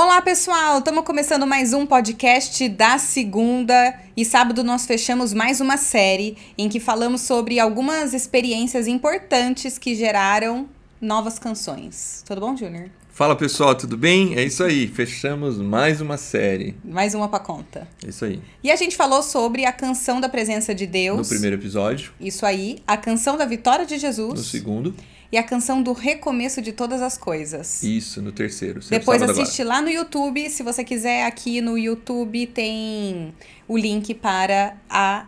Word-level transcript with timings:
Olá, 0.00 0.22
pessoal! 0.22 0.78
Estamos 0.78 1.02
começando 1.04 1.44
mais 1.44 1.72
um 1.72 1.84
podcast 1.84 2.68
da 2.68 2.98
segunda 2.98 3.98
e 4.16 4.24
sábado 4.24 4.62
nós 4.62 4.86
fechamos 4.86 5.34
mais 5.34 5.60
uma 5.60 5.76
série 5.76 6.36
em 6.56 6.68
que 6.68 6.78
falamos 6.78 7.22
sobre 7.22 7.58
algumas 7.58 8.14
experiências 8.14 8.86
importantes 8.86 9.76
que 9.76 9.96
geraram 9.96 10.68
novas 11.00 11.40
canções. 11.40 12.22
Tudo 12.24 12.40
bom, 12.40 12.56
Júnior? 12.56 12.90
Fala 13.10 13.34
pessoal, 13.34 13.74
tudo 13.74 13.96
bem? 13.96 14.36
É 14.36 14.44
isso 14.44 14.62
aí, 14.62 14.86
fechamos 14.86 15.58
mais 15.58 16.00
uma 16.00 16.16
série. 16.16 16.76
Mais 16.84 17.12
uma 17.12 17.28
pra 17.28 17.40
conta. 17.40 17.88
É 18.06 18.10
isso 18.10 18.24
aí. 18.24 18.40
E 18.62 18.70
a 18.70 18.76
gente 18.76 18.96
falou 18.96 19.20
sobre 19.20 19.64
a 19.64 19.72
canção 19.72 20.20
da 20.20 20.28
presença 20.28 20.72
de 20.72 20.86
Deus. 20.86 21.18
No 21.18 21.26
primeiro 21.26 21.56
episódio. 21.56 22.12
Isso 22.20 22.46
aí. 22.46 22.78
A 22.86 22.96
canção 22.96 23.36
da 23.36 23.44
vitória 23.44 23.84
de 23.84 23.98
Jesus. 23.98 24.34
No 24.34 24.44
segundo 24.44 24.94
e 25.30 25.36
a 25.36 25.42
canção 25.42 25.82
do 25.82 25.92
recomeço 25.92 26.62
de 26.62 26.72
todas 26.72 27.02
as 27.02 27.18
coisas. 27.18 27.82
Isso, 27.82 28.22
no 28.22 28.32
terceiro. 28.32 28.80
Depois 28.88 29.22
assiste 29.22 29.62
lá 29.62 29.82
no 29.82 29.90
YouTube. 29.90 30.48
Se 30.48 30.62
você 30.62 30.82
quiser, 30.82 31.26
aqui 31.26 31.60
no 31.60 31.76
YouTube 31.76 32.46
tem 32.46 33.34
o 33.66 33.76
link 33.76 34.14
para 34.14 34.76
a 34.88 35.26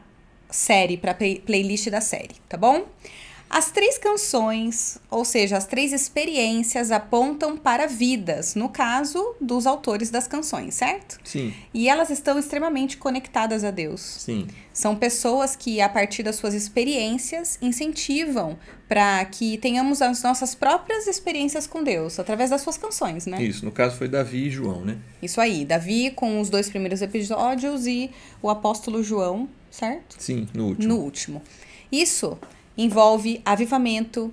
série, 0.51 0.97
para 0.97 1.13
a 1.13 1.15
playlist 1.15 1.89
da 1.91 2.01
série, 2.01 2.35
tá 2.49 2.57
bom? 2.57 2.87
As 3.51 3.73
três 3.73 3.99
canções, 3.99 4.97
ou 5.11 5.25
seja, 5.25 5.57
as 5.57 5.67
três 5.67 5.93
experiências 5.93 6.93
apontam 6.93 7.57
para 7.57 7.89
vidas, 7.89 8.55
no 8.55 8.69
caso 8.69 9.35
dos 9.41 9.67
autores 9.67 10.09
das 10.09 10.29
canções, 10.29 10.75
certo? 10.75 11.19
Sim. 11.25 11.53
E 11.75 11.89
elas 11.89 12.11
estão 12.11 12.39
extremamente 12.39 12.97
conectadas 12.97 13.65
a 13.65 13.73
Deus. 13.73 14.01
Sim. 14.01 14.47
São 14.73 14.95
pessoas 14.95 15.57
que, 15.57 15.81
a 15.81 15.89
partir 15.89 16.23
das 16.23 16.37
suas 16.37 16.55
experiências, 16.55 17.59
incentivam 17.61 18.57
para 18.89 19.25
que 19.25 19.59
tenhamos 19.59 20.01
as 20.01 20.23
nossas 20.23 20.55
próprias 20.55 21.09
experiências 21.09 21.67
com 21.67 21.83
Deus, 21.83 22.21
através 22.21 22.51
das 22.51 22.61
suas 22.61 22.79
canções, 22.79 23.27
né? 23.27 23.43
Isso, 23.43 23.65
no 23.65 23.73
caso 23.73 23.97
foi 23.97 24.07
Davi 24.07 24.47
e 24.47 24.51
João, 24.51 24.85
né? 24.85 24.97
Isso 25.21 25.41
aí, 25.41 25.65
Davi 25.65 26.13
com 26.13 26.41
os 26.41 26.49
dois 26.49 26.71
primeiros 26.71 27.03
episódios 27.03 27.85
e 27.89 28.13
o 28.41 28.49
apóstolo 28.49 29.03
João, 29.03 29.49
certo? 29.69 30.15
Sim, 30.21 30.47
no 30.55 30.69
último. 30.69 30.89
No 30.89 31.01
último. 31.01 31.43
Isso 31.91 32.39
envolve 32.83 33.41
avivamento 33.45 34.33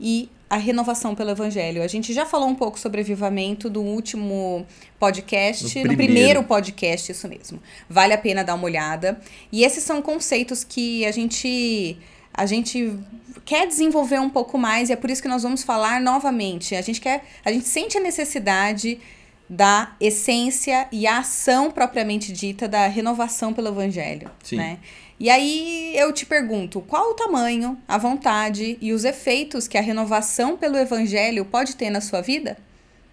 e 0.00 0.28
a 0.48 0.56
renovação 0.56 1.14
pelo 1.14 1.30
evangelho. 1.30 1.82
A 1.82 1.86
gente 1.86 2.12
já 2.12 2.24
falou 2.24 2.48
um 2.48 2.54
pouco 2.54 2.78
sobre 2.78 3.00
avivamento 3.00 3.68
no 3.68 3.82
último 3.82 4.66
podcast, 4.98 5.64
no 5.64 5.70
primeiro. 5.70 5.90
no 5.90 5.96
primeiro 5.96 6.44
podcast, 6.44 7.12
isso 7.12 7.28
mesmo. 7.28 7.60
Vale 7.88 8.14
a 8.14 8.18
pena 8.18 8.42
dar 8.42 8.54
uma 8.54 8.64
olhada. 8.64 9.20
E 9.52 9.62
esses 9.62 9.84
são 9.84 10.00
conceitos 10.00 10.64
que 10.64 11.04
a 11.04 11.10
gente 11.10 11.98
a 12.32 12.46
gente 12.46 12.96
quer 13.44 13.66
desenvolver 13.66 14.20
um 14.20 14.30
pouco 14.30 14.56
mais 14.56 14.90
e 14.90 14.92
é 14.92 14.96
por 14.96 15.10
isso 15.10 15.20
que 15.20 15.26
nós 15.28 15.42
vamos 15.42 15.64
falar 15.64 16.00
novamente. 16.00 16.76
A 16.76 16.82
gente 16.82 17.00
quer, 17.00 17.24
a 17.44 17.50
gente 17.50 17.66
sente 17.66 17.98
a 17.98 18.00
necessidade 18.00 19.00
da 19.48 19.92
essência 20.00 20.86
e 20.92 21.06
a 21.06 21.18
ação 21.18 21.70
propriamente 21.70 22.32
dita 22.32 22.68
da 22.68 22.86
renovação 22.86 23.52
pelo 23.54 23.68
evangelho, 23.68 24.30
Sim. 24.42 24.56
né? 24.56 24.78
E 25.20 25.28
aí 25.30 25.96
eu 25.96 26.12
te 26.12 26.24
pergunto, 26.24 26.80
qual 26.82 27.10
o 27.10 27.14
tamanho, 27.14 27.76
a 27.88 27.98
vontade 27.98 28.78
e 28.80 28.92
os 28.92 29.04
efeitos 29.04 29.66
que 29.66 29.76
a 29.76 29.80
renovação 29.80 30.56
pelo 30.56 30.76
evangelho 30.76 31.44
pode 31.44 31.74
ter 31.74 31.90
na 31.90 32.00
sua 32.00 32.20
vida? 32.20 32.56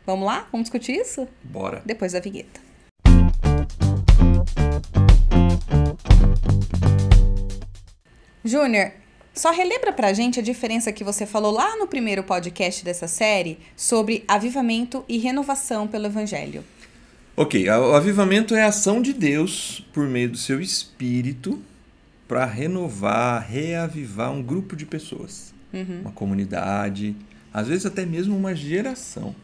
Vamos 0.06 0.28
lá? 0.28 0.48
Vamos 0.52 0.66
discutir 0.66 0.92
isso? 0.94 1.28
Bora. 1.44 1.82
Depois 1.84 2.12
da 2.12 2.20
vinheta. 2.20 2.62
Júnior, 8.44 8.92
só 9.36 9.52
relembra 9.52 9.92
pra 9.92 10.14
gente 10.14 10.40
a 10.40 10.44
diferença 10.44 10.94
que 10.94 11.04
você 11.04 11.26
falou 11.26 11.52
lá 11.52 11.76
no 11.78 11.88
primeiro 11.88 12.24
podcast 12.24 12.86
dessa 12.86 13.08
série 13.08 13.60
sobre 13.76 14.24
avivamento 14.28 15.04
e 15.10 15.18
renovação 15.18 15.88
pelo 15.88 16.06
evangelho. 16.06 16.64
Ok, 17.36 17.70
o 17.70 17.94
avivamento 17.94 18.56
é 18.56 18.64
a 18.64 18.68
ação 18.68 19.02
de 19.02 19.12
Deus 19.12 19.86
por 19.94 20.08
meio 20.08 20.30
do 20.30 20.38
seu 20.38 20.62
espírito 20.62 21.62
para 22.30 22.46
renovar, 22.46 23.46
reavivar 23.46 24.32
um 24.32 24.42
grupo 24.42 24.74
de 24.74 24.86
pessoas, 24.86 25.54
uhum. 25.74 26.00
uma 26.02 26.12
comunidade, 26.12 27.14
às 27.54 27.68
vezes 27.68 27.86
até 27.86 28.06
mesmo 28.06 28.38
uma 28.38 28.56
geração, 28.56 29.36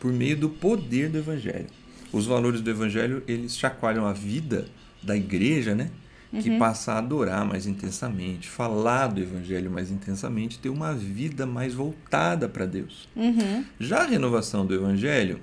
por 0.00 0.10
meio 0.12 0.36
do 0.36 0.48
poder 0.48 1.10
do 1.10 1.18
evangelho. 1.18 1.66
Os 2.10 2.24
valores 2.24 2.62
do 2.62 2.70
evangelho, 2.70 3.22
eles 3.28 3.56
chacoalham 3.56 4.06
a 4.06 4.14
vida 4.14 4.66
da 5.02 5.14
igreja, 5.14 5.74
né? 5.74 5.90
Que 6.32 6.50
uhum. 6.50 6.58
passa 6.58 6.92
a 6.92 6.98
adorar 6.98 7.46
mais 7.46 7.66
intensamente, 7.66 8.48
falar 8.48 9.06
do 9.06 9.20
evangelho 9.20 9.70
mais 9.70 9.90
intensamente, 9.90 10.58
ter 10.58 10.68
uma 10.68 10.92
vida 10.92 11.46
mais 11.46 11.72
voltada 11.72 12.48
para 12.48 12.66
Deus. 12.66 13.08
Uhum. 13.14 13.64
Já 13.78 14.02
a 14.02 14.06
renovação 14.06 14.66
do 14.66 14.74
evangelho 14.74 15.40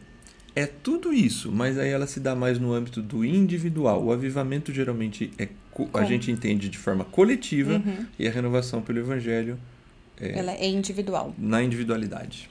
é 0.55 0.65
tudo 0.65 1.13
isso, 1.13 1.51
mas 1.51 1.79
aí 1.79 1.89
ela 1.89 2.05
se 2.05 2.19
dá 2.19 2.35
mais 2.35 2.59
no 2.59 2.73
âmbito 2.73 3.01
do 3.01 3.25
individual. 3.25 4.03
O 4.03 4.11
avivamento 4.11 4.73
geralmente 4.73 5.31
é 5.39 5.47
a 5.93 6.03
gente 6.03 6.29
entende 6.29 6.69
de 6.69 6.77
forma 6.77 7.03
coletiva 7.03 7.73
uhum. 7.73 8.05
e 8.19 8.27
a 8.27 8.31
renovação 8.31 8.81
pelo 8.81 8.99
evangelho 8.99 9.57
é, 10.19 10.37
ela 10.37 10.51
é 10.51 10.67
individual. 10.67 11.33
Na 11.37 11.63
individualidade. 11.63 12.49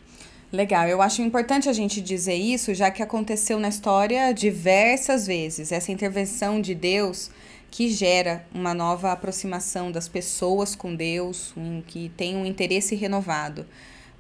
Legal, 0.53 0.87
eu 0.87 1.01
acho 1.01 1.23
importante 1.23 1.69
a 1.69 1.73
gente 1.73 2.01
dizer 2.01 2.35
isso, 2.35 2.75
já 2.75 2.91
que 2.91 3.03
aconteceu 3.03 3.59
na 3.59 3.69
história 3.69 4.33
diversas 4.33 5.27
vezes. 5.27 5.73
Essa 5.73 5.91
intervenção 5.91 6.61
de 6.61 6.75
Deus 6.75 7.31
que 7.73 7.89
gera 7.89 8.47
uma 8.55 8.75
nova 8.75 9.13
aproximação 9.13 9.91
das 9.91 10.07
pessoas 10.07 10.75
com 10.75 10.95
Deus, 10.95 11.55
um, 11.57 11.81
que 11.81 12.11
tem 12.11 12.37
um 12.37 12.45
interesse 12.45 12.95
renovado. 12.95 13.67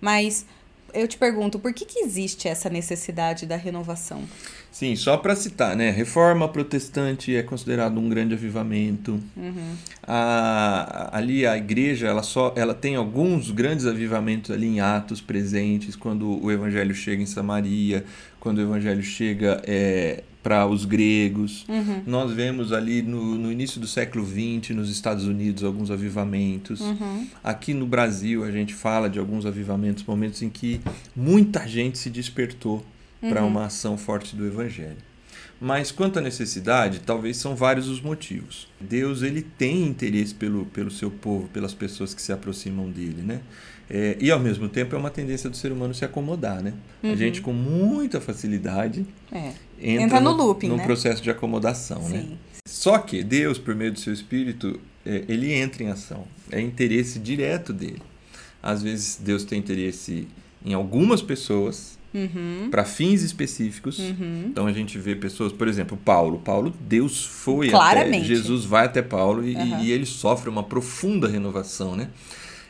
Mas 0.01 0.47
eu 0.95 1.07
te 1.07 1.19
pergunto, 1.19 1.59
por 1.59 1.75
que, 1.75 1.85
que 1.85 1.99
existe 1.99 2.49
essa 2.49 2.71
necessidade 2.71 3.45
da 3.45 3.57
renovação? 3.57 4.27
Sim, 4.72 4.97
só 4.97 5.19
para 5.19 5.37
citar, 5.37 5.77
né? 5.77 5.91
Reforma 5.91 6.49
protestante 6.49 7.37
é 7.37 7.43
considerado 7.43 8.00
um 8.00 8.09
grande 8.09 8.33
avivamento. 8.33 9.21
Uhum. 9.37 9.75
A, 10.03 11.10
ali 11.12 11.47
a 11.47 11.59
igreja, 11.59 12.09
ela 12.09 12.22
só, 12.22 12.55
ela 12.56 12.72
tem 12.72 12.97
alguns 12.97 13.50
grandes 13.50 13.84
avivamentos 13.84 14.50
ali 14.50 14.66
em 14.66 14.81
Atos 14.81 15.21
presentes, 15.21 15.94
quando 15.94 16.43
o 16.43 16.50
evangelho 16.50 16.94
chega 16.94 17.22
em 17.22 17.27
Samaria, 17.27 18.03
quando 18.41 18.59
o 18.59 18.60
evangelho 18.62 19.03
chega 19.03 19.60
é, 19.65 20.25
para 20.43 20.66
os 20.66 20.87
gregos. 20.87 21.66
Uhum. 21.69 22.03
Nós 22.06 22.33
vemos 22.33 22.72
ali 22.72 23.03
no, 23.03 23.37
no 23.37 23.53
início 23.53 23.78
do 23.78 23.87
século 23.87 24.27
XX, 24.27 24.75
nos 24.75 24.91
Estados 24.91 25.27
Unidos, 25.27 25.62
alguns 25.62 25.91
avivamentos. 25.91 26.81
Uhum. 26.81 27.27
Aqui 27.44 27.75
no 27.75 27.87
Brasil, 27.87 28.43
a 28.43 28.50
gente 28.50 28.72
fala 28.72 29.10
de 29.10 29.19
alguns 29.19 29.44
avivamentos, 29.44 30.03
momentos 30.04 30.41
em 30.41 30.49
que 30.49 30.81
muita 31.15 31.69
gente 31.69 31.99
se 31.99 32.09
despertou 32.09 32.83
para 33.28 33.43
uhum. 33.43 33.49
uma 33.49 33.66
ação 33.66 33.97
forte 33.97 34.37
do 34.37 34.47
evangelho. 34.47 34.99
Mas 35.60 35.93
quanto 35.93 36.19
à 36.19 36.22
necessidade, 36.22 37.00
talvez 37.06 37.37
são 37.37 37.55
vários 37.55 37.88
os 37.88 38.00
motivos. 38.00 38.66
Deus 38.81 39.22
ele 39.22 39.43
tem 39.43 39.87
interesse 39.87 40.34
pelo, 40.34 40.66
pelo 40.66 40.91
seu 40.91 41.09
povo, 41.09 41.47
pelas 41.49 41.72
pessoas 41.72 42.12
que 42.12 42.21
se 42.21 42.33
aproximam 42.33 42.91
dele, 42.91 43.22
né? 43.22 43.41
É, 43.88 44.16
e 44.19 44.31
ao 44.31 44.41
mesmo 44.41 44.69
tempo 44.69 44.97
é 44.97 44.99
uma 44.99 45.10
tendência 45.10 45.49
do 45.49 45.56
ser 45.56 45.71
humano 45.71 45.94
se 45.94 46.05
acomodar, 46.05 46.60
né? 46.60 46.75
Uhum. 47.03 47.12
A 47.12 47.15
gente 47.15 47.41
com 47.41 47.53
muita 47.53 48.21
facilidade 48.21 49.06
é. 49.31 49.53
entra, 49.81 50.04
entra, 50.04 50.21
no, 50.21 50.33
no 50.33 50.44
looping, 50.44 50.69
num 50.69 50.78
né? 50.78 50.84
processo 50.84 51.22
de 51.22 51.31
acomodação, 51.31 52.03
Sim. 52.03 52.12
né? 52.12 52.27
Só 52.66 52.99
que 52.99 53.22
Deus, 53.22 53.59
por 53.59 53.75
meio 53.75 53.93
do 53.93 54.00
seu 54.00 54.12
Espírito, 54.12 54.81
é, 55.06 55.25
ele 55.28 55.53
entra 55.53 55.84
em 55.84 55.89
ação. 55.89 56.27
É 56.50 56.60
interesse 56.60 57.21
direto 57.21 57.72
dele. 57.72 58.03
Às 58.60 58.83
vezes 58.83 59.16
Deus 59.22 59.44
tem 59.44 59.60
interesse 59.60 60.27
em 60.65 60.75
algumas 60.75 61.22
pessoas 61.22 61.99
Uhum. 62.15 62.69
para 62.71 62.84
fins 62.84 63.23
específicos. 63.23 63.99
Uhum. 63.99 64.47
Então 64.49 64.67
a 64.67 64.73
gente 64.73 64.99
vê 64.99 65.15
pessoas, 65.17 65.53
por 65.53 65.67
exemplo, 65.67 65.97
Paulo. 65.97 66.39
Paulo, 66.41 66.73
Deus 66.81 67.25
foi 67.25 67.71
Claramente. 67.71 68.17
até 68.19 68.25
Jesus 68.27 68.65
vai 68.65 68.84
até 68.87 69.00
Paulo 69.00 69.47
e, 69.47 69.55
Uhum. 69.55 69.81
e 69.83 69.91
ele 69.91 70.05
sofre 70.06 70.51
uma 70.51 70.62
profunda 70.62 71.27
renovação, 71.28 71.97
né? 71.97 72.09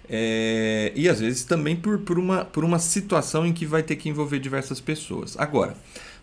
É, 0.09 0.93
e 0.95 1.09
às 1.09 1.21
vezes 1.21 1.45
também 1.45 1.75
por, 1.77 1.99
por, 2.01 2.19
uma, 2.19 2.45
por 2.45 2.65
uma 2.65 2.79
situação 2.79 3.47
em 3.47 3.53
que 3.53 3.65
vai 3.65 3.83
ter 3.83 3.97
que 3.97 4.09
envolver 4.09 4.39
diversas 4.39 4.81
pessoas. 4.81 5.37
Agora, 5.39 5.75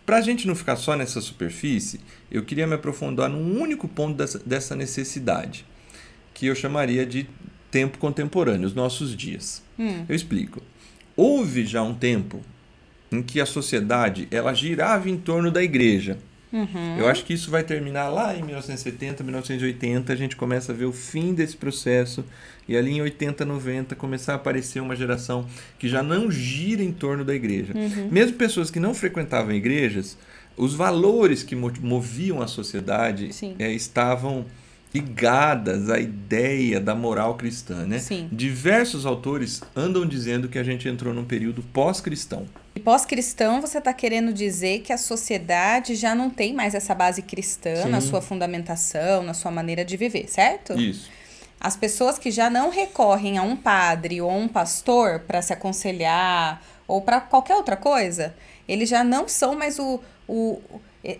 para 0.06 0.18
a 0.18 0.20
gente 0.20 0.46
não 0.46 0.54
ficar 0.54 0.76
só 0.76 0.94
nessa 0.96 1.20
superfície, 1.20 2.00
eu 2.30 2.42
queria 2.44 2.66
me 2.66 2.74
aprofundar 2.74 3.28
num 3.28 3.60
único 3.60 3.88
ponto 3.88 4.16
dessa, 4.16 4.38
dessa 4.38 4.76
necessidade, 4.76 5.64
que 6.34 6.46
eu 6.46 6.54
chamaria 6.54 7.04
de 7.04 7.26
tempo 7.70 7.98
contemporâneo, 7.98 8.66
os 8.66 8.74
nossos 8.74 9.16
dias. 9.16 9.62
Hum. 9.78 10.04
Eu 10.08 10.14
explico. 10.14 10.60
Houve 11.16 11.64
já 11.66 11.82
um 11.82 11.94
tempo 11.94 12.40
em 13.10 13.22
que 13.22 13.40
a 13.40 13.46
sociedade 13.46 14.28
ela 14.30 14.54
girava 14.54 15.08
em 15.08 15.16
torno 15.16 15.50
da 15.50 15.62
igreja. 15.62 16.18
Uhum. 16.52 16.98
Eu 16.98 17.08
acho 17.08 17.24
que 17.24 17.32
isso 17.32 17.50
vai 17.50 17.62
terminar 17.62 18.08
lá 18.08 18.34
em 18.36 18.42
1970, 18.42 19.22
1980, 19.22 20.12
a 20.12 20.16
gente 20.16 20.34
começa 20.34 20.72
a 20.72 20.74
ver 20.74 20.84
o 20.84 20.92
fim 20.92 21.32
desse 21.32 21.56
processo 21.56 22.24
e 22.68 22.76
ali 22.76 22.92
em 22.92 23.02
80, 23.02 23.44
90 23.44 23.94
começar 23.94 24.32
a 24.32 24.36
aparecer 24.36 24.80
uma 24.80 24.96
geração 24.96 25.46
que 25.78 25.88
já 25.88 26.02
não 26.02 26.30
gira 26.30 26.82
em 26.82 26.92
torno 26.92 27.24
da 27.24 27.34
igreja. 27.34 27.72
Uhum. 27.74 28.08
Mesmo 28.10 28.36
pessoas 28.36 28.70
que 28.70 28.80
não 28.80 28.94
frequentavam 28.94 29.52
igrejas, 29.52 30.16
os 30.56 30.74
valores 30.74 31.42
que 31.42 31.54
moviam 31.54 32.42
a 32.42 32.46
sociedade 32.46 33.30
é, 33.58 33.72
estavam 33.72 34.44
ligadas 34.92 35.88
à 35.88 36.00
ideia 36.00 36.80
da 36.80 36.94
moral 36.94 37.36
cristã, 37.36 37.86
né? 37.86 37.98
Sim. 38.00 38.28
Diversos 38.30 39.06
autores 39.06 39.62
andam 39.74 40.04
dizendo 40.04 40.48
que 40.48 40.58
a 40.58 40.64
gente 40.64 40.88
entrou 40.88 41.14
num 41.14 41.24
período 41.24 41.62
pós-cristão. 41.72 42.46
E 42.74 42.80
pós-cristão, 42.80 43.60
você 43.60 43.78
está 43.78 43.92
querendo 43.92 44.32
dizer 44.32 44.80
que 44.80 44.92
a 44.92 44.98
sociedade 44.98 45.96
já 45.96 46.14
não 46.14 46.30
tem 46.30 46.54
mais 46.54 46.74
essa 46.74 46.94
base 46.94 47.22
cristã 47.22 47.82
Sim. 47.82 47.88
na 47.88 48.00
sua 48.00 48.22
fundamentação, 48.22 49.22
na 49.22 49.34
sua 49.34 49.50
maneira 49.50 49.84
de 49.84 49.96
viver, 49.96 50.28
certo? 50.28 50.78
Isso. 50.78 51.10
As 51.60 51.76
pessoas 51.76 52.18
que 52.18 52.30
já 52.30 52.48
não 52.48 52.70
recorrem 52.70 53.36
a 53.36 53.42
um 53.42 53.56
padre 53.56 54.20
ou 54.20 54.30
a 54.30 54.34
um 54.34 54.48
pastor 54.48 55.20
para 55.20 55.42
se 55.42 55.52
aconselhar 55.52 56.62
ou 56.86 57.02
para 57.02 57.20
qualquer 57.20 57.56
outra 57.56 57.76
coisa, 57.76 58.34
eles 58.66 58.88
já 58.88 59.04
não 59.04 59.28
são 59.28 59.54
mais 59.54 59.78
o, 59.78 60.00
o 60.26 60.60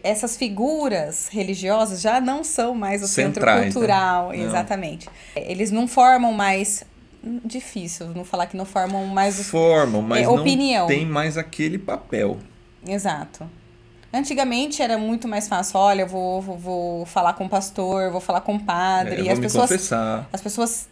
essas 0.02 0.37
figuras 0.37 1.29
religiosas 1.29 2.02
já 2.02 2.20
não 2.20 2.44
são 2.44 2.75
mais 2.75 3.02
o 3.02 3.08
Centrais, 3.08 3.35
centro 3.35 3.47
né? 3.47 3.73
cultural, 3.73 4.29
né? 4.29 4.38
exatamente. 4.38 5.08
Eles 5.35 5.70
não 5.70 5.88
formam 5.88 6.32
mais 6.32 6.85
difícil 7.23 8.09
não 8.09 8.25
falar 8.25 8.47
que 8.47 8.57
não 8.57 8.65
formam 8.65 9.07
mais 9.07 9.49
formam, 9.49 10.01
mas 10.03 10.25
é, 10.25 10.29
opinião. 10.29 10.83
não 10.83 10.89
tem 10.89 11.05
mais 11.07 11.37
aquele 11.37 11.79
papel. 11.79 12.39
Exato. 12.87 13.49
Antigamente 14.13 14.83
era 14.83 14.99
muito 14.99 15.29
mais 15.29 15.47
fácil, 15.47 15.79
olha, 15.79 16.03
eu 16.03 16.07
vou, 16.07 16.43
vou, 16.43 16.59
vou 16.59 17.07
falar 17.07 17.35
com 17.35 17.45
o 17.45 17.49
pastor, 17.49 18.11
vou 18.11 18.21
falar 18.21 18.41
com 18.41 18.57
o 18.57 18.61
padre. 18.61 19.21
É, 19.21 19.25
e 19.25 19.29
as 19.29 19.39
pessoas, 19.39 19.71
confessar. 19.71 20.29
As 20.33 20.41
pessoas 20.41 20.89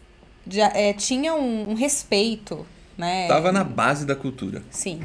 já 0.47 0.69
é, 0.69 0.93
tinham 0.93 1.41
um, 1.41 1.71
um 1.71 1.75
respeito, 1.75 2.65
né? 2.97 3.27
Tava 3.27 3.51
na 3.51 3.65
base 3.65 4.07
da 4.07 4.15
cultura. 4.15 4.63
Sim. 4.71 5.01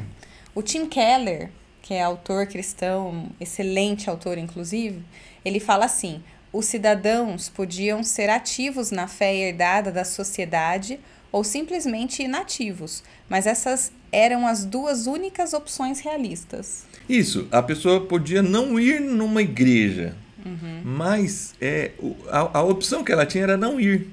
O 0.54 0.62
Tim 0.62 0.86
Keller, 0.86 1.50
que 1.82 1.94
é 1.94 2.02
autor 2.02 2.46
cristão, 2.46 3.26
excelente 3.40 4.08
autor, 4.08 4.38
inclusive, 4.38 5.02
ele 5.44 5.58
fala 5.58 5.86
assim: 5.86 6.22
os 6.52 6.66
cidadãos 6.66 7.48
podiam 7.48 8.04
ser 8.04 8.30
ativos 8.30 8.92
na 8.92 9.08
fé 9.08 9.34
herdada 9.34 9.90
da 9.90 10.04
sociedade 10.04 11.00
ou 11.34 11.42
simplesmente 11.42 12.22
inativos, 12.22 13.02
mas 13.28 13.44
essas 13.44 13.90
eram 14.12 14.46
as 14.46 14.64
duas 14.64 15.08
únicas 15.08 15.52
opções 15.52 15.98
realistas. 15.98 16.86
Isso, 17.08 17.48
a 17.50 17.60
pessoa 17.60 18.02
podia 18.06 18.40
não 18.40 18.78
ir 18.78 19.00
numa 19.00 19.42
igreja, 19.42 20.14
uhum. 20.46 20.82
mas 20.84 21.52
é, 21.60 21.90
a, 22.28 22.58
a 22.58 22.62
opção 22.62 23.02
que 23.02 23.10
ela 23.10 23.26
tinha 23.26 23.42
era 23.42 23.56
não 23.56 23.80
ir 23.80 24.12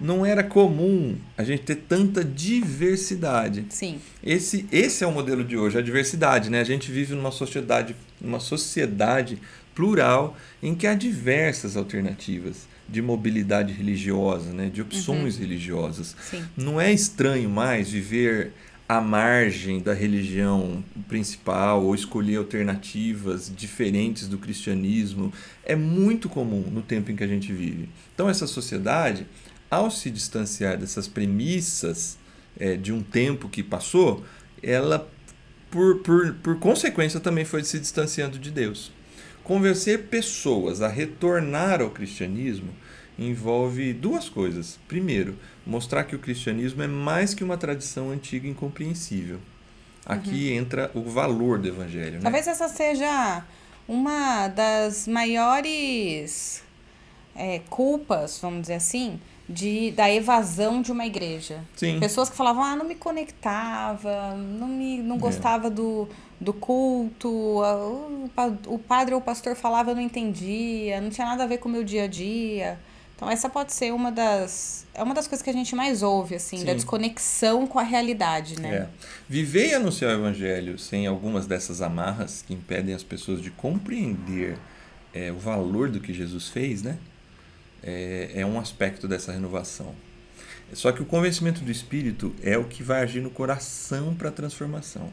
não 0.00 0.24
era 0.26 0.42
comum 0.42 1.16
a 1.36 1.44
gente 1.44 1.62
ter 1.62 1.76
tanta 1.76 2.24
diversidade. 2.24 3.66
Sim. 3.68 4.00
Esse, 4.22 4.66
esse 4.70 5.02
é 5.02 5.06
o 5.06 5.12
modelo 5.12 5.44
de 5.44 5.56
hoje, 5.56 5.78
a 5.78 5.82
diversidade, 5.82 6.50
né? 6.50 6.60
A 6.60 6.64
gente 6.64 6.90
vive 6.90 7.14
numa 7.14 7.32
sociedade, 7.32 7.96
numa 8.20 8.38
sociedade 8.38 9.38
plural 9.78 10.36
em 10.60 10.74
que 10.74 10.88
há 10.88 10.94
diversas 10.94 11.76
alternativas 11.76 12.66
de 12.88 13.00
mobilidade 13.00 13.72
religiosa, 13.72 14.52
né? 14.52 14.68
De 14.68 14.82
opções 14.82 15.36
uhum. 15.36 15.40
religiosas. 15.40 16.16
Sim. 16.20 16.44
Não 16.56 16.80
é 16.80 16.92
estranho 16.92 17.48
mais 17.48 17.88
viver 17.88 18.50
à 18.88 19.00
margem 19.00 19.78
da 19.78 19.94
religião 19.94 20.82
principal 21.06 21.84
ou 21.84 21.94
escolher 21.94 22.38
alternativas 22.38 23.52
diferentes 23.56 24.26
do 24.26 24.36
cristianismo. 24.36 25.32
É 25.64 25.76
muito 25.76 26.28
comum 26.28 26.64
no 26.72 26.82
tempo 26.82 27.12
em 27.12 27.14
que 27.14 27.22
a 27.22 27.28
gente 27.28 27.52
vive. 27.52 27.88
Então 28.12 28.28
essa 28.28 28.48
sociedade 28.48 29.28
ao 29.70 29.92
se 29.92 30.10
distanciar 30.10 30.76
dessas 30.76 31.06
premissas 31.06 32.18
é, 32.58 32.74
de 32.74 32.92
um 32.92 33.00
tempo 33.00 33.48
que 33.48 33.62
passou, 33.62 34.24
ela, 34.60 35.08
por, 35.70 35.98
por, 35.98 36.34
por 36.34 36.58
consequência, 36.58 37.20
também 37.20 37.44
foi 37.44 37.62
se 37.62 37.78
distanciando 37.78 38.40
de 38.40 38.50
Deus. 38.50 38.90
Convencer 39.48 40.08
pessoas 40.08 40.82
a 40.82 40.88
retornar 40.88 41.80
ao 41.80 41.88
cristianismo 41.88 42.68
envolve 43.18 43.94
duas 43.94 44.28
coisas. 44.28 44.78
Primeiro, 44.86 45.38
mostrar 45.66 46.04
que 46.04 46.14
o 46.14 46.18
cristianismo 46.18 46.82
é 46.82 46.86
mais 46.86 47.32
que 47.32 47.42
uma 47.42 47.56
tradição 47.56 48.10
antiga 48.10 48.46
e 48.46 48.50
incompreensível. 48.50 49.38
Aqui 50.04 50.50
uhum. 50.50 50.58
entra 50.58 50.90
o 50.92 51.00
valor 51.00 51.58
do 51.58 51.66
evangelho. 51.66 52.16
Né? 52.16 52.20
Talvez 52.20 52.46
essa 52.46 52.68
seja 52.68 53.42
uma 53.88 54.48
das 54.48 55.08
maiores 55.08 56.62
é, 57.34 57.62
culpas, 57.70 58.38
vamos 58.42 58.60
dizer 58.60 58.74
assim, 58.74 59.18
de, 59.48 59.92
da 59.92 60.12
evasão 60.12 60.82
de 60.82 60.92
uma 60.92 61.06
igreja. 61.06 61.64
Sim. 61.74 61.98
Pessoas 61.98 62.28
que 62.28 62.36
falavam, 62.36 62.62
ah, 62.62 62.76
não 62.76 62.84
me 62.84 62.94
conectava, 62.94 64.34
não, 64.34 64.68
me, 64.68 64.98
não 64.98 65.16
é. 65.16 65.18
gostava 65.18 65.68
é. 65.68 65.70
do, 65.70 66.06
do 66.40 66.52
culto, 66.52 67.28
o, 67.28 68.30
o 68.66 68.78
padre 68.78 69.14
ou 69.14 69.20
o 69.20 69.24
pastor 69.24 69.56
falava, 69.56 69.90
eu 69.90 69.94
não 69.94 70.02
entendia, 70.02 71.00
não 71.00 71.10
tinha 71.10 71.26
nada 71.26 71.44
a 71.44 71.46
ver 71.46 71.58
com 71.58 71.68
o 71.68 71.72
meu 71.72 71.84
dia 71.84 72.04
a 72.04 72.06
dia. 72.06 72.78
Então 73.16 73.28
essa 73.28 73.48
pode 73.48 73.72
ser 73.72 73.92
uma 73.92 74.12
das 74.12 74.86
é 74.94 75.02
uma 75.02 75.12
das 75.12 75.26
coisas 75.26 75.42
que 75.42 75.50
a 75.50 75.52
gente 75.52 75.74
mais 75.74 76.04
ouve 76.04 76.36
assim, 76.36 76.58
Sim. 76.58 76.64
da 76.64 76.72
desconexão 76.72 77.66
com 77.66 77.78
a 77.78 77.82
realidade, 77.82 78.60
né? 78.60 78.74
É. 78.74 78.88
Viver 79.28 79.70
e 79.70 79.74
anunciar 79.74 80.12
o 80.12 80.14
evangelho 80.14 80.78
sem 80.78 81.06
algumas 81.06 81.46
dessas 81.46 81.82
amarras 81.82 82.44
que 82.46 82.54
impedem 82.54 82.94
as 82.94 83.02
pessoas 83.02 83.42
de 83.42 83.50
compreender 83.50 84.56
é, 85.12 85.32
o 85.32 85.38
valor 85.38 85.90
do 85.90 85.98
que 85.98 86.14
Jesus 86.14 86.48
fez, 86.48 86.82
né? 86.82 86.96
é, 87.82 88.30
é 88.34 88.46
um 88.46 88.58
aspecto 88.58 89.06
dessa 89.06 89.32
renovação. 89.32 89.94
Só 90.72 90.92
que 90.92 91.00
o 91.00 91.06
convencimento 91.06 91.62
do 91.62 91.70
Espírito 91.70 92.34
é 92.42 92.58
o 92.58 92.64
que 92.64 92.82
vai 92.82 93.02
agir 93.02 93.22
no 93.22 93.30
coração 93.30 94.14
para 94.14 94.28
a 94.28 94.32
transformação. 94.32 95.10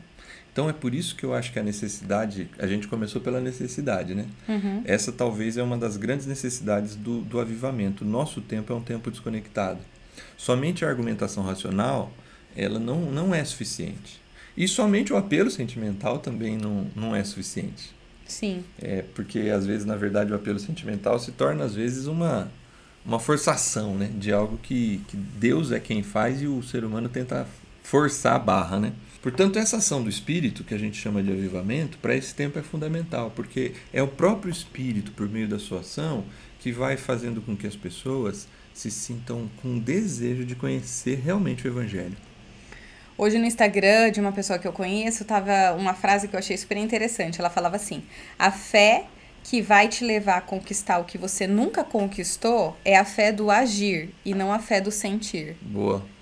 Então 0.55 0.69
é 0.69 0.73
por 0.73 0.95
isso 0.95 1.17
que 1.17 1.25
eu 1.25 1.33
acho 1.33 1.51
que 1.51 1.59
a 1.59 1.63
necessidade, 1.63 2.49
a 2.57 2.65
gente 2.65 2.87
começou 2.87 3.19
pela 3.19 3.41
necessidade, 3.41 4.15
né? 4.15 4.25
Uhum. 4.47 4.83
Essa 4.85 5.11
talvez 5.11 5.57
é 5.57 5.61
uma 5.61 5.77
das 5.77 5.97
grandes 5.97 6.25
necessidades 6.25 6.95
do, 6.95 7.19
do 7.19 7.41
avivamento. 7.41 8.05
Nosso 8.05 8.39
tempo 8.39 8.71
é 8.71 8.75
um 8.77 8.81
tempo 8.81 9.11
desconectado. 9.11 9.79
Somente 10.37 10.85
a 10.85 10.87
argumentação 10.87 11.43
racional, 11.43 12.09
ela 12.55 12.79
não, 12.79 13.01
não 13.11 13.35
é 13.35 13.43
suficiente. 13.43 14.21
E 14.55 14.65
somente 14.65 15.11
o 15.11 15.17
apelo 15.17 15.51
sentimental 15.51 16.19
também 16.19 16.57
não, 16.57 16.87
não 16.95 17.13
é 17.13 17.21
suficiente. 17.21 17.93
Sim. 18.25 18.63
É, 18.81 19.03
porque 19.13 19.49
às 19.49 19.65
vezes, 19.65 19.85
na 19.85 19.97
verdade, 19.97 20.31
o 20.31 20.35
apelo 20.35 20.57
sentimental 20.57 21.19
se 21.19 21.33
torna, 21.33 21.65
às 21.65 21.75
vezes, 21.75 22.05
uma, 22.05 22.49
uma 23.05 23.19
forçação, 23.19 23.93
né? 23.95 24.09
De 24.17 24.31
algo 24.31 24.57
que, 24.63 25.01
que 25.09 25.17
Deus 25.17 25.73
é 25.73 25.81
quem 25.81 26.01
faz 26.01 26.41
e 26.41 26.47
o 26.47 26.63
ser 26.63 26.85
humano 26.85 27.09
tenta 27.09 27.45
forçar 27.85 28.35
a 28.35 28.39
barra, 28.39 28.79
né? 28.79 28.93
Portanto, 29.21 29.57
essa 29.57 29.77
ação 29.77 30.03
do 30.03 30.09
Espírito, 30.09 30.63
que 30.63 30.73
a 30.73 30.77
gente 30.77 30.97
chama 30.97 31.21
de 31.21 31.31
avivamento, 31.31 31.97
para 31.99 32.15
esse 32.15 32.33
tempo 32.33 32.57
é 32.59 32.61
fundamental, 32.61 33.31
porque 33.35 33.73
é 33.93 34.01
o 34.01 34.07
próprio 34.07 34.51
Espírito, 34.51 35.11
por 35.11 35.29
meio 35.29 35.47
da 35.47 35.59
sua 35.59 35.79
ação, 35.79 36.23
que 36.59 36.71
vai 36.71 36.97
fazendo 36.97 37.41
com 37.41 37.55
que 37.55 37.67
as 37.67 37.75
pessoas 37.75 38.47
se 38.73 38.89
sintam 38.91 39.49
com 39.61 39.79
desejo 39.79 40.45
de 40.45 40.55
conhecer 40.55 41.21
realmente 41.23 41.65
o 41.65 41.69
Evangelho. 41.69 42.17
Hoje 43.17 43.37
no 43.37 43.45
Instagram 43.45 44.11
de 44.11 44.19
uma 44.19 44.31
pessoa 44.31 44.59
que 44.59 44.67
eu 44.67 44.73
conheço, 44.73 45.23
tava 45.23 45.73
uma 45.77 45.93
frase 45.93 46.27
que 46.27 46.35
eu 46.35 46.39
achei 46.39 46.57
super 46.57 46.77
interessante. 46.77 47.39
Ela 47.39 47.49
falava 47.49 47.77
assim: 47.77 48.03
"A 48.37 48.51
fé 48.51 49.05
que 49.43 49.61
vai 49.61 49.87
te 49.87 50.03
levar 50.03 50.37
a 50.37 50.41
conquistar 50.41 50.97
o 50.99 51.05
que 51.05 51.17
você 51.17 51.47
nunca 51.47 51.83
conquistou 51.83 52.75
é 52.83 52.97
a 52.97 53.05
fé 53.05 53.31
do 53.31 53.49
agir 53.49 54.09
e 54.25 54.33
não 54.33 54.51
a 54.51 54.59
fé 54.59 54.81
do 54.81 54.91
sentir". 54.91 55.55
Boa. 55.61 56.14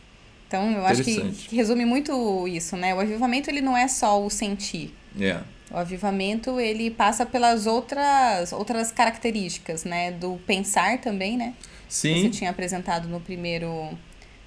Então, 0.54 0.72
eu 0.72 0.86
acho 0.86 1.04
que, 1.04 1.20
que, 1.32 1.56
resume 1.56 1.84
muito 1.84 2.48
isso, 2.48 2.78
né? 2.78 2.94
O 2.94 3.00
avivamento 3.00 3.50
ele 3.50 3.60
não 3.60 3.76
é 3.76 3.88
só 3.88 4.24
o 4.24 4.30
sentir. 4.30 4.94
Yeah. 5.18 5.44
O 5.72 5.78
avivamento 5.78 6.60
ele 6.60 6.92
passa 6.92 7.26
pelas 7.26 7.66
outras 7.66 8.54
outras 8.54 8.92
características, 8.92 9.84
né, 9.84 10.12
do 10.12 10.40
pensar 10.46 11.00
também, 11.00 11.36
né? 11.36 11.56
Sim. 11.90 12.22
Você 12.22 12.30
tinha 12.30 12.52
apresentado 12.52 13.10
no 13.10 13.20
primeiro 13.20 13.90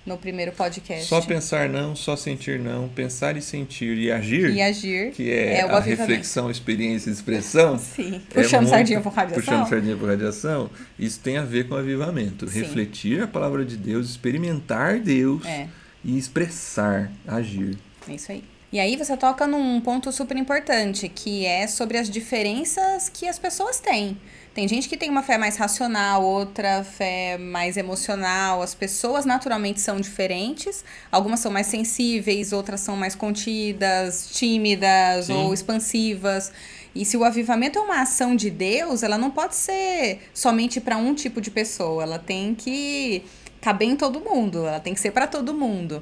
no 0.07 0.17
primeiro 0.17 0.53
podcast. 0.53 1.07
Só 1.07 1.21
pensar 1.21 1.69
não, 1.69 1.97
só 1.97 2.15
sentir 2.15 2.61
não, 2.61 2.89
pensar 2.89 3.37
e 3.37 3.43
sentir 3.43 3.99
e 3.99 4.13
agir. 4.13 4.55
E 4.55 4.63
agir. 4.63 5.11
Que 5.11 5.33
é, 5.33 5.55
é 5.55 5.61
a 5.63 5.81
reflexão, 5.81 6.49
experiência 6.49 7.11
e 7.11 7.13
expressão. 7.13 7.77
Sim. 7.83 8.23
É 8.31 8.43
Puxando 8.43 8.69
sardinha 8.69 9.01
por 9.01 9.13
radiação. 9.13 9.43
Puxando 9.43 9.69
sardinha 9.69 9.97
por 9.97 10.09
radiação. 10.09 10.71
Isso 10.97 11.19
tem 11.19 11.37
a 11.37 11.43
ver 11.43 11.67
com 11.67 11.75
o 11.75 11.79
avivamento. 11.79 12.47
Sim. 12.47 12.61
Refletir 12.61 13.23
a 13.25 13.27
palavra 13.27 13.65
de 13.65 13.77
Deus, 13.77 14.09
experimentar 14.09 15.01
Deus 15.01 15.45
é. 15.45 15.67
E 16.07 16.17
expressar, 16.17 17.11
agir. 17.27 17.77
É 18.09 18.15
isso 18.15 18.31
aí. 18.31 18.45
E 18.73 18.79
aí 18.79 18.97
você 18.97 19.17
toca 19.17 19.47
num 19.47 19.81
ponto 19.81 20.13
super 20.13 20.37
importante, 20.37 21.09
que 21.09 21.45
é 21.45 21.67
sobre 21.67 21.99
as 21.99 22.09
diferenças 22.09 23.09
que 23.09 23.27
as 23.29 23.39
pessoas 23.39 23.81
têm. 23.81 24.17
Tem 24.55 24.67
gente 24.67 24.89
que 24.89 24.97
tem 24.97 25.11
uma 25.11 25.23
fé 25.23 25.37
mais 25.37 25.57
racional, 25.57 26.25
outra 26.25 26.85
fé 26.85 27.37
mais 27.37 27.77
emocional. 27.77 28.63
As 28.63 28.75
pessoas 28.75 29.25
naturalmente 29.25 29.81
são 29.81 30.01
diferentes. 30.01 30.85
Algumas 31.11 31.41
são 31.41 31.51
mais 31.51 31.67
sensíveis, 31.67 32.53
outras 32.53 32.81
são 32.81 32.97
mais 32.97 33.15
contidas, 33.15 34.31
tímidas 34.33 35.27
Sim. 35.27 35.35
ou 35.35 35.53
expansivas. 35.53 36.53
E 36.95 37.05
se 37.05 37.17
o 37.17 37.25
avivamento 37.25 37.79
é 37.79 37.83
uma 37.83 38.01
ação 38.01 38.35
de 38.35 38.51
Deus, 38.51 39.03
ela 39.03 39.19
não 39.19 39.31
pode 39.31 39.55
ser 39.55 40.21
somente 40.33 40.81
para 40.81 40.97
um 40.97 41.15
tipo 41.15 41.41
de 41.41 41.51
pessoa. 41.51 42.03
Ela 42.03 42.19
tem 42.19 42.55
que 42.55 43.23
caber 43.67 43.89
em 43.89 43.97
todo 43.97 44.21
mundo. 44.21 44.65
Ela 44.65 44.79
tem 44.79 44.95
que 44.95 45.01
ser 45.01 45.11
para 45.11 45.27
todo 45.27 45.53
mundo 45.53 46.01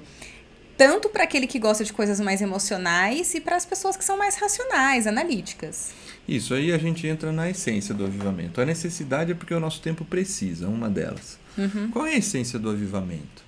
tanto 0.76 1.08
para 1.08 1.24
aquele 1.24 1.46
que 1.46 1.58
gosta 1.58 1.84
de 1.84 1.92
coisas 1.92 2.18
mais 2.18 2.42
emocionais 2.42 3.32
e 3.34 3.40
para 3.40 3.56
as 3.56 3.64
pessoas 3.64 3.96
que 3.96 4.04
são 4.04 4.18
mais 4.18 4.34
racionais, 4.36 5.06
analíticas. 5.06 5.92
Isso 6.26 6.52
aí 6.52 6.72
a 6.72 6.78
gente 6.78 7.06
entra 7.06 7.30
na 7.30 7.48
essência 7.48 7.94
do 7.94 8.04
avivamento. 8.04 8.60
A 8.60 8.66
necessidade 8.66 9.30
é 9.30 9.34
porque 9.34 9.54
o 9.54 9.60
nosso 9.60 9.80
tempo 9.80 10.04
precisa, 10.04 10.66
uma 10.68 10.90
delas. 10.90 11.38
Uhum. 11.56 11.90
Qual 11.92 12.06
é 12.06 12.14
a 12.14 12.18
essência 12.18 12.58
do 12.58 12.68
avivamento? 12.68 13.44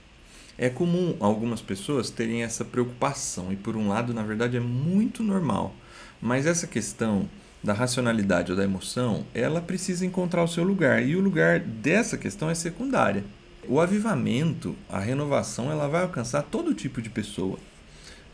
É 0.56 0.70
comum 0.70 1.16
algumas 1.18 1.60
pessoas 1.60 2.10
terem 2.10 2.44
essa 2.44 2.64
preocupação, 2.64 3.52
e 3.52 3.56
por 3.56 3.76
um 3.76 3.88
lado, 3.88 4.14
na 4.14 4.22
verdade, 4.22 4.56
é 4.56 4.60
muito 4.60 5.22
normal. 5.22 5.74
Mas 6.22 6.46
essa 6.46 6.66
questão 6.66 7.28
da 7.62 7.72
racionalidade 7.72 8.52
ou 8.52 8.56
da 8.56 8.64
emoção, 8.64 9.26
ela 9.34 9.60
precisa 9.60 10.06
encontrar 10.06 10.44
o 10.44 10.48
seu 10.48 10.62
lugar, 10.62 11.04
e 11.04 11.16
o 11.16 11.20
lugar 11.20 11.58
dessa 11.58 12.16
questão 12.16 12.48
é 12.48 12.54
secundária. 12.54 13.24
O 13.68 13.80
avivamento, 13.80 14.74
a 14.88 14.98
renovação, 14.98 15.70
ela 15.70 15.88
vai 15.88 16.02
alcançar 16.02 16.42
todo 16.42 16.74
tipo 16.74 17.00
de 17.00 17.10
pessoa. 17.10 17.58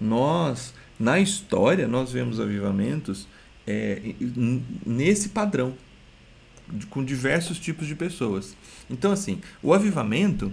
Nós, 0.01 0.75
na 0.99 1.21
história, 1.21 1.87
nós 1.87 2.13
vemos 2.13 2.41
avivamentos 2.41 3.27
é, 3.67 4.15
nesse 4.85 5.31
padrão, 5.31 5.75
com 6.91 7.05
diversos 7.05 7.59
tipos 7.59 7.87
de 7.87 7.95
pessoas. 7.95 8.57
Então, 8.89 9.13
assim, 9.13 9.41
o 9.63 9.73
avivamento 9.75 10.53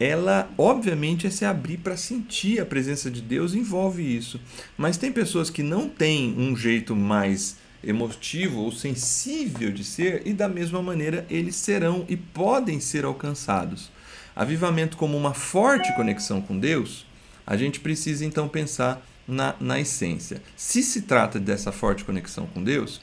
ela 0.00 0.48
obviamente 0.56 1.26
é 1.26 1.30
se 1.30 1.44
abrir 1.44 1.78
para 1.78 1.96
sentir 1.96 2.60
a 2.60 2.66
presença 2.66 3.10
de 3.10 3.20
Deus, 3.20 3.52
envolve 3.52 4.02
isso. 4.02 4.40
Mas 4.76 4.96
tem 4.96 5.10
pessoas 5.10 5.50
que 5.50 5.62
não 5.62 5.88
têm 5.88 6.34
um 6.38 6.56
jeito 6.56 6.94
mais 6.94 7.56
emotivo 7.82 8.60
ou 8.60 8.72
sensível 8.72 9.70
de 9.72 9.84
ser, 9.84 10.22
e 10.24 10.32
da 10.32 10.48
mesma 10.48 10.82
maneira 10.82 11.26
eles 11.28 11.56
serão 11.56 12.04
e 12.08 12.16
podem 12.16 12.80
ser 12.80 13.04
alcançados. 13.04 13.90
Avivamento 14.38 14.96
como 14.96 15.16
uma 15.16 15.34
forte 15.34 15.92
conexão 15.96 16.40
com 16.40 16.56
Deus, 16.56 17.04
a 17.44 17.56
gente 17.56 17.80
precisa 17.80 18.24
então 18.24 18.48
pensar 18.48 19.04
na, 19.26 19.56
na 19.58 19.80
essência. 19.80 20.40
Se 20.56 20.80
se 20.80 21.02
trata 21.02 21.40
dessa 21.40 21.72
forte 21.72 22.04
conexão 22.04 22.46
com 22.46 22.62
Deus, 22.62 23.00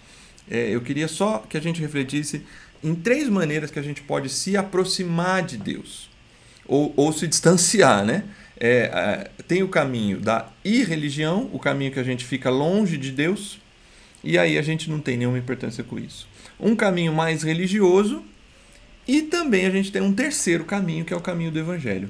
é, 0.50 0.70
eu 0.70 0.80
queria 0.80 1.10
só 1.10 1.40
que 1.40 1.58
a 1.58 1.62
gente 1.62 1.82
refletisse 1.82 2.46
em 2.82 2.96
três 2.96 3.28
maneiras 3.28 3.70
que 3.70 3.78
a 3.78 3.82
gente 3.82 4.02
pode 4.02 4.30
se 4.30 4.56
aproximar 4.56 5.44
de 5.44 5.58
Deus 5.58 6.10
ou, 6.66 6.94
ou 6.96 7.12
se 7.12 7.28
distanciar, 7.28 8.06
né? 8.06 8.24
É, 8.58 9.30
tem 9.46 9.62
o 9.62 9.68
caminho 9.68 10.22
da 10.22 10.48
irreligião, 10.64 11.50
o 11.52 11.60
caminho 11.60 11.92
que 11.92 12.00
a 12.00 12.04
gente 12.04 12.24
fica 12.24 12.50
longe 12.50 12.98
de 12.98 13.12
Deus, 13.12 13.60
e 14.24 14.38
aí 14.38 14.58
a 14.58 14.62
gente 14.62 14.90
não 14.90 15.02
tem 15.02 15.18
nenhuma 15.18 15.38
importância 15.38 15.84
com 15.84 16.00
isso. 16.00 16.26
Um 16.58 16.78
caminho 16.78 17.12
mais 17.12 17.44
religioso, 17.44 18.24
e 19.08 19.22
também 19.24 19.66
a 19.66 19.70
gente 19.70 19.92
tem 19.92 20.02
um 20.02 20.14
terceiro 20.14 20.66
caminho, 20.66 21.06
que 21.06 21.14
é 21.14 21.18
o 21.18 21.22
caminho 21.22 21.52
do 21.52 21.60
Evangelho. 21.60 22.10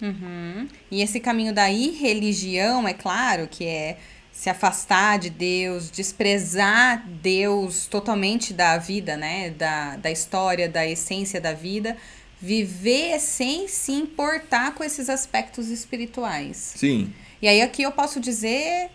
Uhum. 0.00 0.68
E 0.90 1.00
esse 1.00 1.20
caminho 1.20 1.54
da 1.54 1.70
irreligião, 1.70 2.86
é 2.86 2.92
claro, 2.92 3.48
que 3.50 3.64
é 3.64 3.98
se 4.32 4.50
afastar 4.50 5.18
de 5.18 5.30
Deus, 5.30 5.90
desprezar 5.90 7.06
Deus 7.22 7.86
totalmente 7.86 8.52
da 8.52 8.76
vida, 8.76 9.16
né? 9.16 9.50
Da, 9.50 9.96
da 9.96 10.10
história, 10.10 10.68
da 10.68 10.86
essência 10.86 11.40
da 11.40 11.52
vida, 11.52 11.96
viver 12.40 13.18
sem 13.20 13.68
se 13.68 13.92
importar 13.92 14.74
com 14.74 14.82
esses 14.82 15.08
aspectos 15.08 15.68
espirituais. 15.68 16.74
Sim. 16.76 17.12
E 17.40 17.48
aí 17.48 17.62
aqui 17.62 17.82
eu 17.82 17.92
posso 17.92 18.20
dizer 18.20 18.90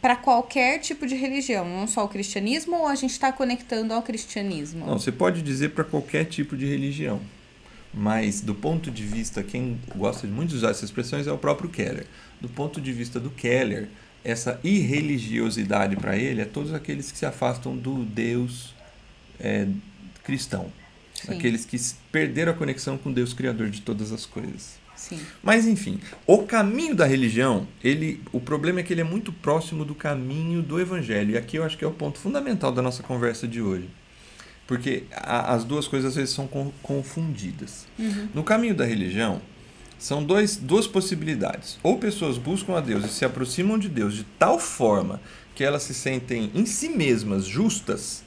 para 0.00 0.16
qualquer 0.16 0.80
tipo 0.80 1.06
de 1.06 1.14
religião, 1.14 1.64
não 1.68 1.86
só 1.86 2.04
o 2.04 2.08
cristianismo 2.08 2.76
ou 2.76 2.86
a 2.86 2.94
gente 2.94 3.12
está 3.12 3.32
conectando 3.32 3.94
ao 3.94 4.02
cristianismo? 4.02 4.86
Não, 4.86 4.98
você 4.98 5.12
pode 5.12 5.42
dizer 5.42 5.70
para 5.70 5.84
qualquer 5.84 6.24
tipo 6.24 6.56
de 6.56 6.66
religião. 6.66 7.20
Mas 7.94 8.40
do 8.40 8.54
ponto 8.54 8.90
de 8.90 9.04
vista, 9.04 9.42
quem 9.42 9.80
gosta 9.96 10.26
muito 10.26 10.50
de 10.50 10.56
usar 10.56 10.70
essas 10.70 10.84
expressões 10.84 11.26
é 11.26 11.32
o 11.32 11.38
próprio 11.38 11.70
Keller. 11.70 12.06
Do 12.40 12.48
ponto 12.48 12.80
de 12.80 12.92
vista 12.92 13.18
do 13.18 13.30
Keller, 13.30 13.88
essa 14.22 14.60
irreligiosidade 14.62 15.96
para 15.96 16.16
ele 16.16 16.42
é 16.42 16.44
todos 16.44 16.74
aqueles 16.74 17.10
que 17.10 17.16
se 17.16 17.24
afastam 17.24 17.76
do 17.76 18.04
Deus 18.04 18.74
é, 19.40 19.66
cristão. 20.24 20.70
Sim. 21.14 21.32
Aqueles 21.32 21.64
que 21.64 21.78
perderam 22.12 22.52
a 22.52 22.54
conexão 22.54 22.98
com 22.98 23.12
Deus 23.12 23.32
Criador 23.32 23.70
de 23.70 23.80
todas 23.80 24.12
as 24.12 24.26
coisas. 24.26 24.78
Sim. 24.96 25.20
Mas 25.42 25.66
enfim, 25.66 26.00
o 26.26 26.38
caminho 26.44 26.94
da 26.94 27.06
religião, 27.06 27.68
ele, 27.84 28.22
o 28.32 28.40
problema 28.40 28.80
é 28.80 28.82
que 28.82 28.92
ele 28.92 29.02
é 29.02 29.04
muito 29.04 29.30
próximo 29.30 29.84
do 29.84 29.94
caminho 29.94 30.62
do 30.62 30.80
evangelho. 30.80 31.32
E 31.32 31.36
aqui 31.36 31.56
eu 31.56 31.64
acho 31.64 31.76
que 31.76 31.84
é 31.84 31.88
o 31.88 31.92
ponto 31.92 32.18
fundamental 32.18 32.72
da 32.72 32.82
nossa 32.82 33.02
conversa 33.02 33.46
de 33.46 33.60
hoje. 33.60 33.88
Porque 34.66 35.04
a, 35.12 35.54
as 35.54 35.64
duas 35.64 35.86
coisas 35.86 36.10
às 36.10 36.16
vezes 36.16 36.34
são 36.34 36.48
confundidas. 36.82 37.86
Uhum. 37.98 38.28
No 38.34 38.42
caminho 38.42 38.74
da 38.74 38.84
religião, 38.84 39.40
são 39.98 40.24
dois, 40.24 40.56
duas 40.56 40.86
possibilidades. 40.86 41.78
Ou 41.82 41.98
pessoas 41.98 42.38
buscam 42.38 42.76
a 42.76 42.80
Deus 42.80 43.04
e 43.04 43.08
se 43.08 43.24
aproximam 43.24 43.78
de 43.78 43.88
Deus 43.88 44.14
de 44.14 44.24
tal 44.38 44.58
forma 44.58 45.20
que 45.54 45.62
elas 45.62 45.84
se 45.84 45.94
sentem 45.94 46.50
em 46.54 46.66
si 46.66 46.88
mesmas 46.88 47.44
justas 47.44 48.24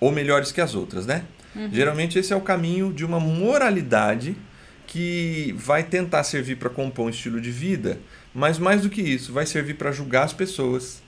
ou 0.00 0.10
melhores 0.10 0.50
que 0.50 0.60
as 0.60 0.74
outras, 0.74 1.06
né? 1.06 1.24
Uhum. 1.54 1.70
Geralmente 1.72 2.18
esse 2.18 2.32
é 2.32 2.36
o 2.36 2.40
caminho 2.40 2.92
de 2.92 3.04
uma 3.04 3.20
moralidade 3.20 4.36
que 4.92 5.54
vai 5.56 5.82
tentar 5.82 6.22
servir 6.22 6.56
para 6.56 6.68
compor 6.68 7.06
um 7.06 7.08
estilo 7.08 7.40
de 7.40 7.50
vida, 7.50 7.98
mas 8.34 8.58
mais 8.58 8.82
do 8.82 8.90
que 8.90 9.00
isso, 9.00 9.32
vai 9.32 9.46
servir 9.46 9.74
para 9.74 9.90
julgar 9.90 10.24
as 10.24 10.34
pessoas. 10.34 11.02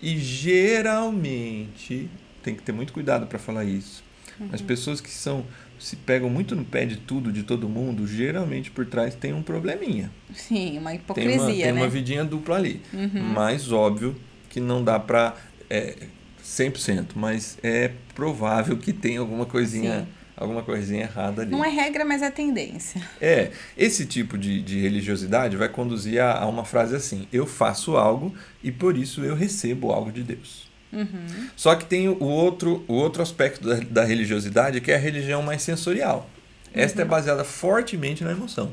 E 0.00 0.16
geralmente, 0.16 2.08
tem 2.44 2.54
que 2.54 2.62
ter 2.62 2.70
muito 2.70 2.92
cuidado 2.92 3.26
para 3.26 3.36
falar 3.36 3.64
isso. 3.64 4.04
Uhum. 4.38 4.50
As 4.52 4.60
pessoas 4.60 5.00
que 5.00 5.10
são 5.10 5.44
se 5.80 5.96
pegam 5.96 6.30
muito 6.30 6.54
no 6.54 6.64
pé 6.64 6.86
de 6.86 6.96
tudo, 6.96 7.32
de 7.32 7.42
todo 7.42 7.68
mundo, 7.68 8.06
geralmente 8.06 8.70
por 8.70 8.86
trás 8.86 9.16
tem 9.16 9.32
um 9.32 9.42
probleminha. 9.42 10.12
Sim, 10.32 10.78
uma 10.78 10.94
hipocrisia, 10.94 11.36
tem 11.36 11.40
uma, 11.40 11.52
tem 11.52 11.72
né? 11.72 11.72
uma 11.72 11.88
vidinha 11.88 12.24
dupla 12.24 12.54
ali. 12.54 12.80
Uhum. 12.92 13.32
Mas 13.34 13.72
óbvio 13.72 14.14
que 14.48 14.60
não 14.60 14.82
dá 14.82 14.98
para 14.98 15.34
é, 15.68 15.96
100%, 16.44 17.10
mas 17.16 17.58
é 17.64 17.90
provável 18.14 18.76
que 18.76 18.92
tenha 18.92 19.18
alguma 19.18 19.44
coisinha, 19.44 20.00
Sim. 20.00 20.06
Alguma 20.38 20.62
coisinha 20.62 21.02
errada 21.02 21.42
ali. 21.42 21.50
Não 21.50 21.64
é 21.64 21.68
regra, 21.68 22.04
mas 22.04 22.22
é 22.22 22.30
tendência. 22.30 23.02
É, 23.20 23.50
esse 23.76 24.06
tipo 24.06 24.38
de, 24.38 24.62
de 24.62 24.80
religiosidade 24.80 25.56
vai 25.56 25.68
conduzir 25.68 26.20
a, 26.20 26.38
a 26.38 26.46
uma 26.46 26.64
frase 26.64 26.94
assim: 26.94 27.26
eu 27.32 27.46
faço 27.46 27.96
algo 27.96 28.34
e 28.62 28.70
por 28.70 28.96
isso 28.96 29.24
eu 29.24 29.34
recebo 29.34 29.92
algo 29.92 30.12
de 30.12 30.22
Deus. 30.22 30.68
Uhum. 30.92 31.48
Só 31.54 31.74
que 31.74 31.84
tem 31.84 32.08
o 32.08 32.24
outro, 32.24 32.84
o 32.88 32.94
outro 32.94 33.22
aspecto 33.22 33.66
da, 33.68 33.74
da 33.80 34.04
religiosidade, 34.04 34.80
que 34.80 34.90
é 34.90 34.94
a 34.94 34.98
religião 34.98 35.42
mais 35.42 35.60
sensorial. 35.62 36.30
Esta 36.72 37.02
é 37.02 37.04
uhum. 37.04 37.08
é 37.08 37.10
baseada 37.10 37.44
fortemente 37.44 38.24
na 38.24 38.30
emoção, 38.30 38.72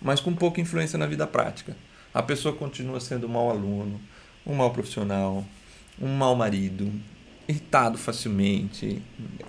mas 0.00 0.20
com 0.20 0.34
pouca 0.34 0.60
influência 0.60 0.98
na 0.98 1.06
vida 1.06 1.26
prática. 1.26 1.76
A 2.12 2.22
pessoa 2.22 2.54
continua 2.54 3.00
sendo 3.00 3.26
um 3.26 3.30
mau 3.30 3.50
aluno, 3.50 4.00
um 4.46 4.54
mau 4.54 4.70
profissional, 4.70 5.44
um 6.00 6.08
mau 6.08 6.34
marido, 6.34 6.92
irritado 7.48 7.98
facilmente. 7.98 9.02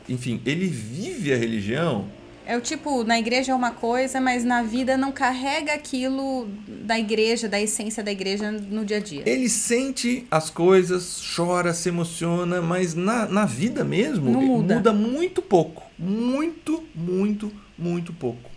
Enfim, 0.07 0.41
ele 0.45 0.67
vive 0.67 1.33
a 1.33 1.37
religião. 1.37 2.07
É 2.45 2.57
o 2.57 2.61
tipo, 2.61 3.03
na 3.03 3.19
igreja 3.19 3.51
é 3.51 3.55
uma 3.55 3.71
coisa, 3.71 4.19
mas 4.19 4.43
na 4.43 4.63
vida 4.63 4.97
não 4.97 5.11
carrega 5.11 5.73
aquilo 5.73 6.49
da 6.67 6.99
igreja, 6.99 7.47
da 7.47 7.61
essência 7.61 8.03
da 8.03 8.11
igreja 8.11 8.51
no 8.51 8.83
dia 8.83 8.97
a 8.97 8.99
dia. 8.99 9.23
Ele 9.25 9.47
sente 9.47 10.27
as 10.29 10.49
coisas, 10.49 11.21
chora, 11.35 11.73
se 11.73 11.89
emociona, 11.89 12.61
mas 12.61 12.95
na, 12.95 13.27
na 13.27 13.45
vida 13.45 13.83
mesmo 13.83 14.31
muda. 14.31 14.75
muda 14.75 14.91
muito 14.91 15.41
pouco. 15.41 15.83
Muito, 15.97 16.83
muito, 16.95 17.51
muito 17.77 18.11
pouco. 18.11 18.49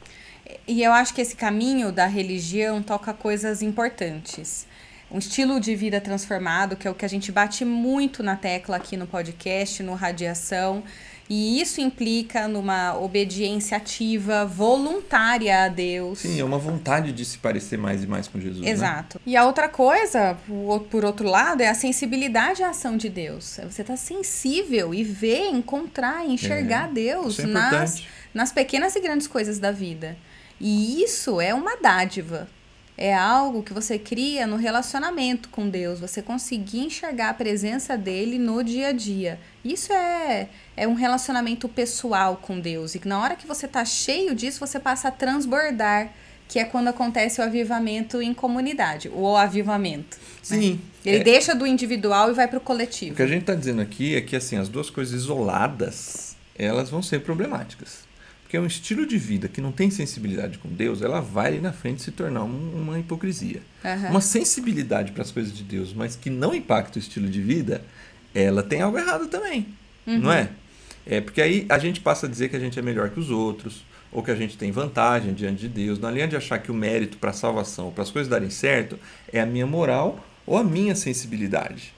E 0.66 0.82
eu 0.82 0.92
acho 0.92 1.12
que 1.14 1.20
esse 1.20 1.36
caminho 1.36 1.92
da 1.92 2.06
religião 2.06 2.82
toca 2.82 3.12
coisas 3.12 3.62
importantes 3.62 4.66
um 5.10 5.18
estilo 5.18 5.60
de 5.60 5.74
vida 5.76 6.00
transformado, 6.00 6.76
que 6.76 6.88
é 6.88 6.90
o 6.90 6.94
que 6.94 7.04
a 7.04 7.08
gente 7.08 7.30
bate 7.30 7.64
muito 7.64 8.22
na 8.22 8.36
tecla 8.36 8.76
aqui 8.76 8.96
no 8.96 9.06
podcast, 9.06 9.82
no 9.82 9.94
Radiação. 9.94 10.82
E 11.28 11.60
isso 11.60 11.80
implica 11.80 12.46
numa 12.46 12.98
obediência 12.98 13.78
ativa, 13.78 14.44
voluntária 14.44 15.64
a 15.64 15.68
Deus. 15.68 16.18
Sim, 16.18 16.38
é 16.38 16.44
uma 16.44 16.58
vontade 16.58 17.12
de 17.12 17.24
se 17.24 17.38
parecer 17.38 17.78
mais 17.78 18.04
e 18.04 18.06
mais 18.06 18.28
com 18.28 18.38
Jesus. 18.38 18.60
Né? 18.60 18.70
Exato. 18.70 19.18
Né? 19.18 19.32
E 19.32 19.36
a 19.36 19.46
outra 19.46 19.68
coisa, 19.68 20.36
por 20.90 21.04
outro 21.04 21.26
lado, 21.26 21.62
é 21.62 21.68
a 21.68 21.74
sensibilidade 21.74 22.62
à 22.62 22.70
ação 22.70 22.96
de 22.96 23.08
Deus. 23.08 23.58
Você 23.70 23.80
está 23.80 23.96
sensível 23.96 24.92
e 24.92 25.02
ver, 25.02 25.48
encontrar, 25.48 26.26
enxergar 26.26 26.90
é, 26.90 26.92
Deus 26.92 27.38
é 27.38 27.46
nas, 27.46 28.02
nas 28.34 28.52
pequenas 28.52 28.94
e 28.94 29.00
grandes 29.00 29.26
coisas 29.26 29.58
da 29.58 29.72
vida. 29.72 30.18
E 30.60 31.02
isso 31.02 31.40
é 31.40 31.54
uma 31.54 31.76
dádiva 31.76 32.48
é 32.96 33.12
algo 33.12 33.62
que 33.62 33.72
você 33.72 33.98
cria 33.98 34.46
no 34.46 34.56
relacionamento 34.56 35.48
com 35.48 35.68
Deus, 35.68 35.98
você 35.98 36.22
conseguir 36.22 36.80
enxergar 36.80 37.30
a 37.30 37.34
presença 37.34 37.96
dele 37.98 38.38
no 38.38 38.62
dia 38.62 38.88
a 38.88 38.92
dia. 38.92 39.40
Isso 39.64 39.92
é, 39.92 40.48
é 40.76 40.86
um 40.86 40.94
relacionamento 40.94 41.68
pessoal 41.68 42.36
com 42.36 42.60
Deus. 42.60 42.94
E 42.94 43.00
na 43.04 43.20
hora 43.20 43.34
que 43.34 43.46
você 43.46 43.66
está 43.66 43.84
cheio 43.84 44.34
disso, 44.34 44.60
você 44.60 44.78
passa 44.78 45.08
a 45.08 45.10
transbordar, 45.10 46.12
que 46.48 46.58
é 46.58 46.64
quando 46.64 46.88
acontece 46.88 47.40
o 47.40 47.44
avivamento 47.44 48.22
em 48.22 48.32
comunidade, 48.32 49.08
o 49.08 49.36
avivamento. 49.36 50.16
Né? 50.16 50.22
Sim. 50.42 50.72
Né? 50.72 50.78
Ele 51.04 51.18
é... 51.18 51.24
deixa 51.24 51.54
do 51.54 51.66
individual 51.66 52.30
e 52.30 52.34
vai 52.34 52.46
para 52.46 52.58
o 52.58 52.60
coletivo. 52.60 53.14
O 53.14 53.16
que 53.16 53.22
a 53.22 53.26
gente 53.26 53.40
está 53.40 53.54
dizendo 53.54 53.82
aqui 53.82 54.14
é 54.14 54.20
que 54.20 54.36
assim, 54.36 54.56
as 54.56 54.68
duas 54.68 54.88
coisas 54.88 55.14
isoladas, 55.14 56.36
elas 56.56 56.90
vão 56.90 57.02
ser 57.02 57.22
problemáticas 57.22 58.04
porque 58.54 58.56
é 58.56 58.60
um 58.60 58.66
estilo 58.66 59.04
de 59.04 59.18
vida 59.18 59.48
que 59.48 59.60
não 59.60 59.72
tem 59.72 59.90
sensibilidade 59.90 60.58
com 60.58 60.68
Deus, 60.68 61.02
ela 61.02 61.20
vai 61.20 61.48
ali 61.48 61.60
na 61.60 61.72
frente 61.72 62.02
se 62.02 62.12
tornar 62.12 62.44
um, 62.44 62.82
uma 62.82 63.00
hipocrisia. 63.00 63.60
Uhum. 63.84 64.10
Uma 64.10 64.20
sensibilidade 64.20 65.10
para 65.10 65.22
as 65.22 65.32
coisas 65.32 65.52
de 65.52 65.64
Deus, 65.64 65.92
mas 65.92 66.14
que 66.14 66.30
não 66.30 66.54
impacta 66.54 66.96
o 66.96 67.02
estilo 67.02 67.28
de 67.28 67.42
vida, 67.42 67.82
ela 68.32 68.62
tem 68.62 68.80
algo 68.80 68.96
errado 68.96 69.26
também, 69.26 69.66
uhum. 70.06 70.20
não 70.20 70.32
é? 70.32 70.50
É 71.04 71.20
porque 71.20 71.42
aí 71.42 71.66
a 71.68 71.78
gente 71.78 72.00
passa 72.00 72.26
a 72.26 72.28
dizer 72.28 72.48
que 72.48 72.54
a 72.54 72.60
gente 72.60 72.78
é 72.78 72.82
melhor 72.82 73.10
que 73.10 73.18
os 73.18 73.28
outros, 73.28 73.84
ou 74.12 74.22
que 74.22 74.30
a 74.30 74.36
gente 74.36 74.56
tem 74.56 74.70
vantagem 74.70 75.34
diante 75.34 75.62
de 75.62 75.68
Deus, 75.68 75.98
na 75.98 76.08
linha 76.08 76.28
de 76.28 76.36
achar 76.36 76.60
que 76.60 76.70
o 76.70 76.74
mérito 76.74 77.18
para 77.18 77.30
a 77.30 77.34
salvação, 77.34 77.90
para 77.90 78.04
as 78.04 78.10
coisas 78.12 78.30
darem 78.30 78.50
certo, 78.50 78.96
é 79.32 79.40
a 79.40 79.46
minha 79.46 79.66
moral 79.66 80.24
ou 80.46 80.56
a 80.56 80.62
minha 80.62 80.94
sensibilidade. 80.94 81.92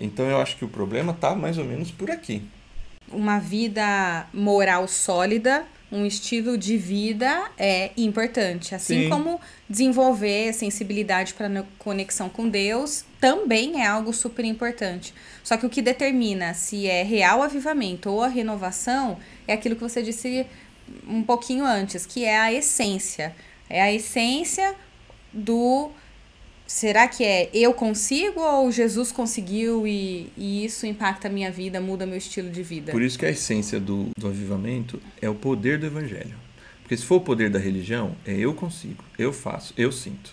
Então 0.00 0.26
eu 0.26 0.40
acho 0.40 0.56
que 0.56 0.64
o 0.64 0.68
problema 0.68 1.12
está 1.12 1.32
mais 1.36 1.58
ou 1.58 1.64
menos 1.64 1.92
por 1.92 2.10
aqui. 2.10 2.42
Uma 3.10 3.38
vida 3.38 4.26
moral 4.32 4.86
sólida, 4.86 5.66
um 5.90 6.06
estilo 6.06 6.56
de 6.56 6.76
vida 6.76 7.50
é 7.58 7.90
importante. 7.96 8.74
Assim 8.74 9.04
Sim. 9.04 9.08
como 9.08 9.40
desenvolver 9.68 10.52
sensibilidade 10.52 11.34
para 11.34 11.64
conexão 11.78 12.28
com 12.28 12.48
Deus 12.48 13.04
também 13.20 13.82
é 13.82 13.86
algo 13.86 14.12
super 14.12 14.44
importante. 14.44 15.12
Só 15.42 15.56
que 15.56 15.66
o 15.66 15.70
que 15.70 15.82
determina 15.82 16.54
se 16.54 16.86
é 16.86 17.02
real 17.02 17.42
avivamento 17.42 18.10
ou 18.10 18.22
a 18.22 18.28
renovação 18.28 19.18
é 19.48 19.52
aquilo 19.52 19.74
que 19.74 19.82
você 19.82 20.02
disse 20.02 20.46
um 21.08 21.22
pouquinho 21.22 21.64
antes, 21.64 22.06
que 22.06 22.24
é 22.24 22.38
a 22.38 22.52
essência. 22.52 23.34
É 23.68 23.82
a 23.82 23.92
essência 23.92 24.74
do 25.32 25.90
será 26.70 27.08
que 27.08 27.24
é 27.24 27.50
eu 27.52 27.74
consigo 27.74 28.40
ou 28.40 28.70
Jesus 28.70 29.10
conseguiu 29.10 29.88
e, 29.88 30.30
e 30.36 30.64
isso 30.64 30.86
impacta 30.86 31.26
a 31.26 31.30
minha 31.30 31.50
vida, 31.50 31.80
muda 31.80 32.06
meu 32.06 32.16
estilo 32.16 32.48
de 32.48 32.62
vida? 32.62 32.92
Por 32.92 33.02
isso 33.02 33.18
que 33.18 33.26
a 33.26 33.30
essência 33.30 33.80
do, 33.80 34.10
do 34.16 34.28
avivamento 34.28 35.02
é 35.20 35.28
o 35.28 35.34
poder 35.34 35.80
do 35.80 35.86
evangelho. 35.86 36.36
Porque 36.80 36.96
se 36.96 37.04
for 37.04 37.16
o 37.16 37.20
poder 37.22 37.50
da 37.50 37.58
religião, 37.58 38.14
é 38.24 38.34
eu 38.34 38.54
consigo, 38.54 39.02
eu 39.18 39.32
faço, 39.32 39.74
eu 39.76 39.90
sinto. 39.90 40.32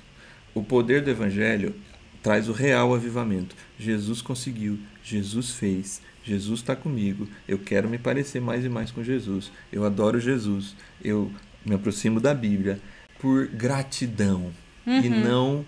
O 0.53 0.61
poder 0.61 1.01
do 1.01 1.09
evangelho 1.09 1.75
traz 2.21 2.47
o 2.47 2.53
real 2.53 2.93
avivamento. 2.93 3.55
Jesus 3.79 4.21
conseguiu, 4.21 4.77
Jesus 5.03 5.49
fez, 5.49 6.03
Jesus 6.23 6.59
está 6.59 6.75
comigo, 6.75 7.27
eu 7.47 7.57
quero 7.57 7.89
me 7.89 7.97
parecer 7.97 8.39
mais 8.39 8.63
e 8.63 8.69
mais 8.69 8.91
com 8.91 9.03
Jesus, 9.03 9.51
eu 9.73 9.83
adoro 9.83 10.19
Jesus, 10.19 10.75
eu 11.03 11.31
me 11.65 11.73
aproximo 11.73 12.19
da 12.19 12.35
Bíblia 12.35 12.79
por 13.19 13.47
gratidão 13.47 14.51
uhum. 14.85 15.01
e 15.01 15.09
não 15.09 15.65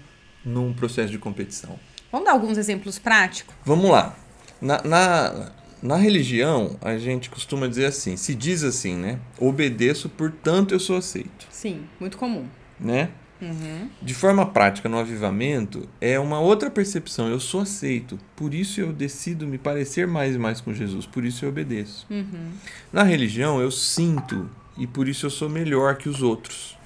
num 0.49 0.73
processo 0.73 1.11
de 1.11 1.19
competição. 1.19 1.79
Vamos 2.11 2.25
dar 2.25 2.33
alguns 2.33 2.57
exemplos 2.57 2.97
práticos? 2.97 3.53
Vamos 3.63 3.89
lá. 3.89 4.15
Na, 4.61 4.81
na, 4.83 5.51
na 5.81 5.95
religião, 5.95 6.75
a 6.81 6.97
gente 6.97 7.29
costuma 7.29 7.67
dizer 7.67 7.85
assim, 7.85 8.17
se 8.17 8.35
diz 8.35 8.63
assim, 8.63 8.95
né? 8.95 9.19
Obedeço, 9.39 10.09
portanto 10.09 10.73
eu 10.73 10.79
sou 10.79 10.97
aceito. 10.97 11.47
Sim, 11.49 11.83
muito 11.99 12.17
comum. 12.17 12.45
Né? 12.79 13.09
Uhum. 13.41 13.89
De 14.01 14.13
forma 14.13 14.45
prática, 14.45 14.89
no 14.89 14.97
avivamento, 14.97 15.87
é 16.01 16.19
uma 16.19 16.39
outra 16.39 16.69
percepção. 16.69 17.29
Eu 17.29 17.39
sou 17.39 17.61
aceito, 17.61 18.19
por 18.35 18.53
isso 18.53 18.81
eu 18.81 18.91
decido 18.91 19.47
me 19.47 19.57
parecer 19.57 20.05
mais 20.05 20.35
e 20.35 20.39
mais 20.39 20.59
com 20.59 20.73
Jesus, 20.73 21.05
por 21.05 21.23
isso 21.23 21.45
eu 21.45 21.49
obedeço. 21.49 22.05
Uhum. 22.09 22.51
Na 22.91 23.03
religião, 23.03 23.61
eu 23.61 23.71
sinto 23.71 24.49
e 24.77 24.85
por 24.85 25.07
isso 25.07 25.25
eu 25.25 25.29
sou 25.29 25.49
melhor 25.49 25.95
que 25.95 26.09
os 26.09 26.21
outros. 26.21 26.77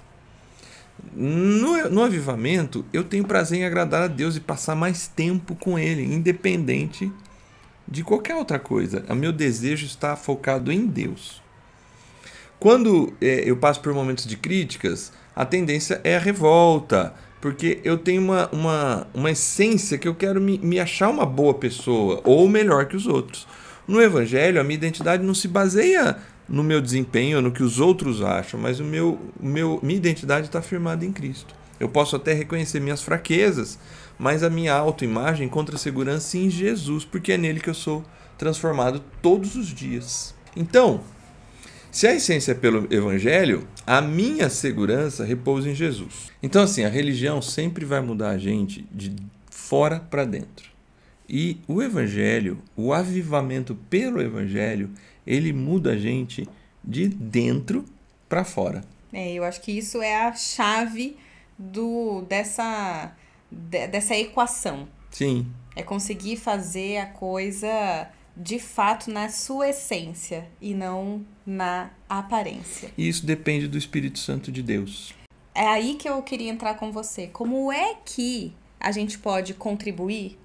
No, 1.16 1.90
no 1.90 2.04
avivamento, 2.04 2.86
eu 2.94 3.04
tenho 3.04 3.26
prazer 3.26 3.60
em 3.60 3.66
agradar 3.66 4.04
a 4.04 4.08
Deus 4.08 4.36
e 4.36 4.40
passar 4.40 4.76
mais 4.76 5.08
tempo 5.08 5.56
com 5.56 5.78
Ele, 5.78 6.04
independente 6.04 7.12
de 7.88 8.04
qualquer 8.04 8.36
outra 8.36 8.58
coisa. 8.58 9.06
O 9.10 9.16
meu 9.16 9.32
desejo 9.32 9.86
está 9.86 10.16
focado 10.16 10.72
em 10.72 10.88
Deus. 10.88 11.42
Quando 12.60 13.14
é, 13.22 13.44
eu 13.46 13.58
passo 13.58 13.82
por 13.82 13.94
momentos 13.94 14.26
de 14.26 14.38
críticas, 14.38 15.12
a 15.36 15.46
tendência 15.46 16.00
é 16.04 16.16
a 16.16 16.20
revolta, 16.20 17.14
porque 17.42 17.82
eu 17.84 17.98
tenho 17.98 18.22
uma, 18.22 18.50
uma, 18.54 19.08
uma 19.14 19.32
essência 19.32 19.98
que 19.98 20.08
eu 20.08 20.16
quero 20.16 20.40
me, 20.40 20.58
me 20.60 20.80
achar 20.80 21.10
uma 21.10 21.26
boa 21.26 21.54
pessoa 21.54 22.22
ou 22.24 22.48
melhor 22.48 22.86
que 22.86 22.96
os 22.96 23.06
outros. 23.06 23.46
No 23.86 24.02
Evangelho, 24.02 24.62
a 24.62 24.64
minha 24.64 24.78
identidade 24.78 25.24
não 25.24 25.34
se 25.34 25.48
baseia 25.48 26.18
no 26.54 26.64
meu 26.64 26.80
desempenho, 26.80 27.42
no 27.42 27.52
que 27.52 27.64
os 27.64 27.80
outros 27.80 28.22
acham, 28.22 28.60
mas 28.60 28.80
o 28.80 28.84
meu, 28.84 29.20
meu, 29.40 29.80
minha 29.82 29.98
identidade 29.98 30.46
está 30.46 30.62
firmada 30.62 31.04
em 31.04 31.12
Cristo. 31.12 31.56
Eu 31.80 31.90
posso 31.90 32.16
até 32.16 32.32
reconhecer 32.32 32.80
minhas 32.80 33.02
fraquezas, 33.02 33.80
mas 34.20 34.44
a 34.44 34.52
minha 34.52 34.76
autoimagem 34.76 35.48
encontra 35.48 35.80
segurança 35.80 36.38
em 36.38 36.52
Jesus, 36.52 37.06
porque 37.06 37.32
é 37.32 37.40
nele 37.40 37.60
que 37.60 37.72
eu 37.72 37.74
sou 37.74 38.06
transformado 38.38 39.02
todos 39.20 39.56
os 39.56 39.66
dias. 39.66 40.36
Então, 40.56 41.02
se 41.90 42.06
a 42.06 42.14
essência 42.14 42.52
é 42.52 42.56
pelo 42.56 42.88
Evangelho, 42.94 43.68
a 43.88 44.00
minha 44.00 44.48
segurança 44.48 45.26
repousa 45.26 45.72
em 45.72 45.74
Jesus. 45.74 46.32
Então, 46.44 46.62
assim, 46.62 46.84
a 46.84 46.90
religião 46.90 47.42
sempre 47.42 47.84
vai 47.84 48.00
mudar 48.00 48.30
a 48.30 48.38
gente 48.38 48.86
de 48.92 49.12
fora 49.50 50.00
para 50.00 50.24
dentro. 50.24 50.72
E 51.28 51.58
o 51.68 51.82
Evangelho, 51.82 52.60
o 52.76 52.94
avivamento 52.94 53.74
pelo 53.90 54.22
Evangelho, 54.22 54.92
ele 55.26 55.54
muda 55.54 55.92
a 55.92 55.98
gente 55.98 56.48
de 56.84 57.08
dentro 57.08 57.86
para 58.28 58.44
fora. 58.44 58.84
É, 59.12 59.32
eu 59.34 59.44
acho 59.44 59.62
que 59.62 59.72
isso 59.72 60.02
é 60.02 60.24
a 60.24 60.34
chave 60.34 61.16
do 61.58 62.22
dessa, 62.24 63.16
dessa 63.52 64.16
equação. 64.16 64.88
Sim. 65.12 65.48
É 65.76 65.84
conseguir 65.84 66.38
fazer 66.38 66.98
a 66.98 67.06
coisa 67.06 68.10
de 68.36 68.58
fato 68.58 69.12
na 69.12 69.30
sua 69.30 69.70
essência 69.70 70.48
e 70.60 70.74
não 70.74 71.24
na 71.46 71.92
aparência. 72.10 72.92
E 72.98 73.08
isso 73.08 73.26
depende 73.26 73.68
do 73.68 73.78
Espírito 73.78 74.18
Santo 74.18 74.52
de 74.52 74.64
Deus. 74.64 75.14
É 75.54 75.68
aí 75.68 75.96
que 75.96 76.10
eu 76.10 76.22
queria 76.24 76.50
entrar 76.50 76.74
com 76.76 76.92
você. 76.92 77.28
Como 77.28 77.72
é 77.72 77.96
que 78.04 78.54
a 78.80 78.92
gente 78.92 79.20
pode 79.20 79.54
contribuir? 79.54 80.40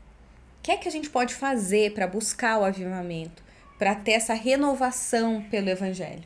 O 0.58 0.62
que 0.62 0.70
é 0.70 0.76
que 0.76 0.88
a 0.88 0.92
gente 0.92 1.08
pode 1.08 1.34
fazer 1.34 1.94
para 1.94 2.06
buscar 2.06 2.58
o 2.58 2.64
avivamento, 2.64 3.42
para 3.78 3.94
ter 3.94 4.12
essa 4.12 4.34
renovação 4.34 5.44
pelo 5.50 5.68
Evangelho? 5.68 6.24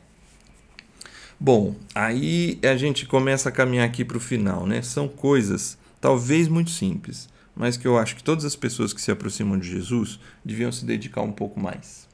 Bom, 1.39 1.75
aí 1.93 2.57
a 2.63 2.75
gente 2.75 3.05
começa 3.05 3.49
a 3.49 3.51
caminhar 3.51 3.85
aqui 3.85 4.03
para 4.03 4.17
o 4.17 4.19
final, 4.19 4.65
né? 4.65 4.81
São 4.81 5.07
coisas 5.07 5.77
talvez 5.99 6.47
muito 6.47 6.71
simples, 6.71 7.27
mas 7.55 7.77
que 7.77 7.87
eu 7.87 7.97
acho 7.97 8.15
que 8.15 8.23
todas 8.23 8.45
as 8.45 8.55
pessoas 8.55 8.93
que 8.93 9.01
se 9.01 9.11
aproximam 9.11 9.57
de 9.57 9.69
Jesus 9.69 10.19
deviam 10.43 10.71
se 10.71 10.85
dedicar 10.85 11.21
um 11.21 11.31
pouco 11.31 11.59
mais. 11.59 12.07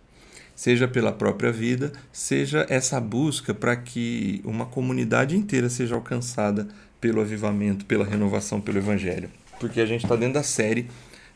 Seja 0.55 0.87
pela 0.87 1.11
própria 1.11 1.51
vida, 1.51 1.93
seja 2.11 2.65
essa 2.69 2.99
busca 2.99 3.53
para 3.53 3.75
que 3.77 4.41
uma 4.43 4.65
comunidade 4.65 5.37
inteira 5.37 5.69
seja 5.69 5.95
alcançada 5.95 6.67
pelo 6.99 7.21
avivamento, 7.21 7.85
pela 7.85 8.03
renovação, 8.03 8.59
pelo 8.59 8.77
evangelho. 8.77 9.29
Porque 9.59 9.79
a 9.79 9.85
gente 9.85 10.03
está 10.03 10.15
dentro 10.15 10.33
da 10.33 10.43
série 10.43 10.89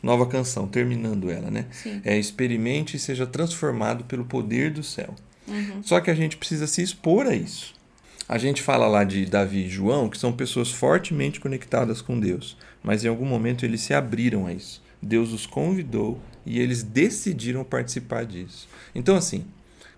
Nova 0.03 0.27
Canção, 0.27 0.67
terminando 0.67 1.31
ela, 1.31 1.49
né? 1.49 1.65
Sim. 1.71 2.01
É 2.03 2.15
experimente 2.17 2.97
e 2.97 2.99
seja 2.99 3.25
transformado 3.25 4.03
pelo 4.03 4.25
poder 4.25 4.69
do 4.69 4.83
céu. 4.83 5.15
Uhum. 5.47 5.81
Só 5.81 5.99
que 5.99 6.11
a 6.11 6.15
gente 6.15 6.37
precisa 6.37 6.67
se 6.67 6.83
expor 6.83 7.25
a 7.25 7.35
isso. 7.35 7.73
A 8.29 8.37
gente 8.37 8.61
fala 8.61 8.85
lá 8.87 9.03
de 9.03 9.25
Davi 9.25 9.65
e 9.65 9.69
João, 9.69 10.09
que 10.09 10.17
são 10.17 10.31
pessoas 10.31 10.69
fortemente 10.69 11.39
conectadas 11.39 12.01
com 12.01 12.19
Deus 12.19 12.55
mas 12.83 13.05
em 13.05 13.07
algum 13.07 13.25
momento 13.25 13.65
eles 13.65 13.81
se 13.81 13.93
abriram 13.93 14.45
a 14.45 14.53
isso. 14.53 14.83
Deus 15.01 15.31
os 15.31 15.45
convidou 15.45 16.19
e 16.45 16.59
eles 16.59 16.83
decidiram 16.83 17.63
participar 17.63 18.25
disso. 18.25 18.67
Então, 18.93 19.15
assim, 19.15 19.45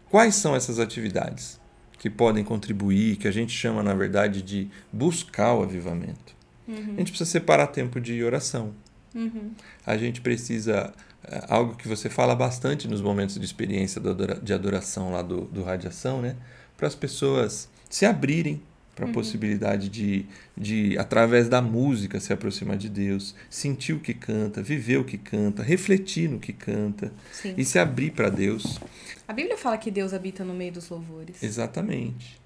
quais 0.09 0.35
são 0.35 0.55
essas 0.55 0.79
atividades 0.79 1.59
que 1.97 2.09
podem 2.09 2.43
contribuir, 2.43 3.15
que 3.15 3.27
a 3.27 3.31
gente 3.31 3.51
chama, 3.51 3.81
na 3.81 3.93
verdade, 3.95 4.41
de 4.41 4.69
buscar 4.93 5.55
o 5.55 5.63
avivamento? 5.63 6.35
Uhum. 6.67 6.93
A 6.95 6.99
gente 6.99 7.11
precisa 7.11 7.29
separar 7.29 7.67
tempo 7.67 7.99
de 7.99 8.23
oração. 8.23 8.73
Uhum. 9.15 9.51
A 9.85 9.97
gente 9.97 10.19
precisa. 10.19 10.93
Eh, 11.23 11.45
algo 11.47 11.75
que 11.75 11.87
você 11.87 12.09
fala 12.09 12.35
bastante 12.35 12.87
nos 12.87 13.01
momentos 13.01 13.39
de 13.39 13.45
experiência 13.45 14.01
de 14.43 14.53
adoração 14.53 15.11
lá 15.11 15.21
do, 15.21 15.45
do 15.45 15.63
Radiação, 15.63 16.21
né? 16.21 16.35
Para 16.77 16.87
as 16.87 16.95
pessoas 16.95 17.69
se 17.89 18.05
abrirem 18.05 18.61
para 18.95 19.05
a 19.05 19.07
uhum. 19.07 19.13
possibilidade 19.13 19.89
de, 19.89 20.25
de, 20.55 20.97
através 20.97 21.49
da 21.49 21.61
música, 21.61 22.19
se 22.19 22.31
aproximar 22.31 22.77
de 22.77 22.87
Deus, 22.87 23.35
sentir 23.49 23.93
o 23.93 23.99
que 23.99 24.13
canta, 24.13 24.61
viver 24.61 24.97
o 24.97 25.03
que 25.03 25.17
canta, 25.17 25.61
refletir 25.61 26.29
no 26.29 26.39
que 26.39 26.53
canta 26.53 27.11
Sim. 27.31 27.53
e 27.57 27.65
se 27.65 27.77
abrir 27.77 28.11
para 28.11 28.29
Deus. 28.29 28.79
A 29.27 29.33
Bíblia 29.33 29.57
fala 29.57 29.77
que 29.77 29.91
Deus 29.91 30.13
habita 30.13 30.45
no 30.45 30.53
meio 30.53 30.71
dos 30.71 30.87
louvores. 30.89 31.43
Exatamente. 31.43 32.39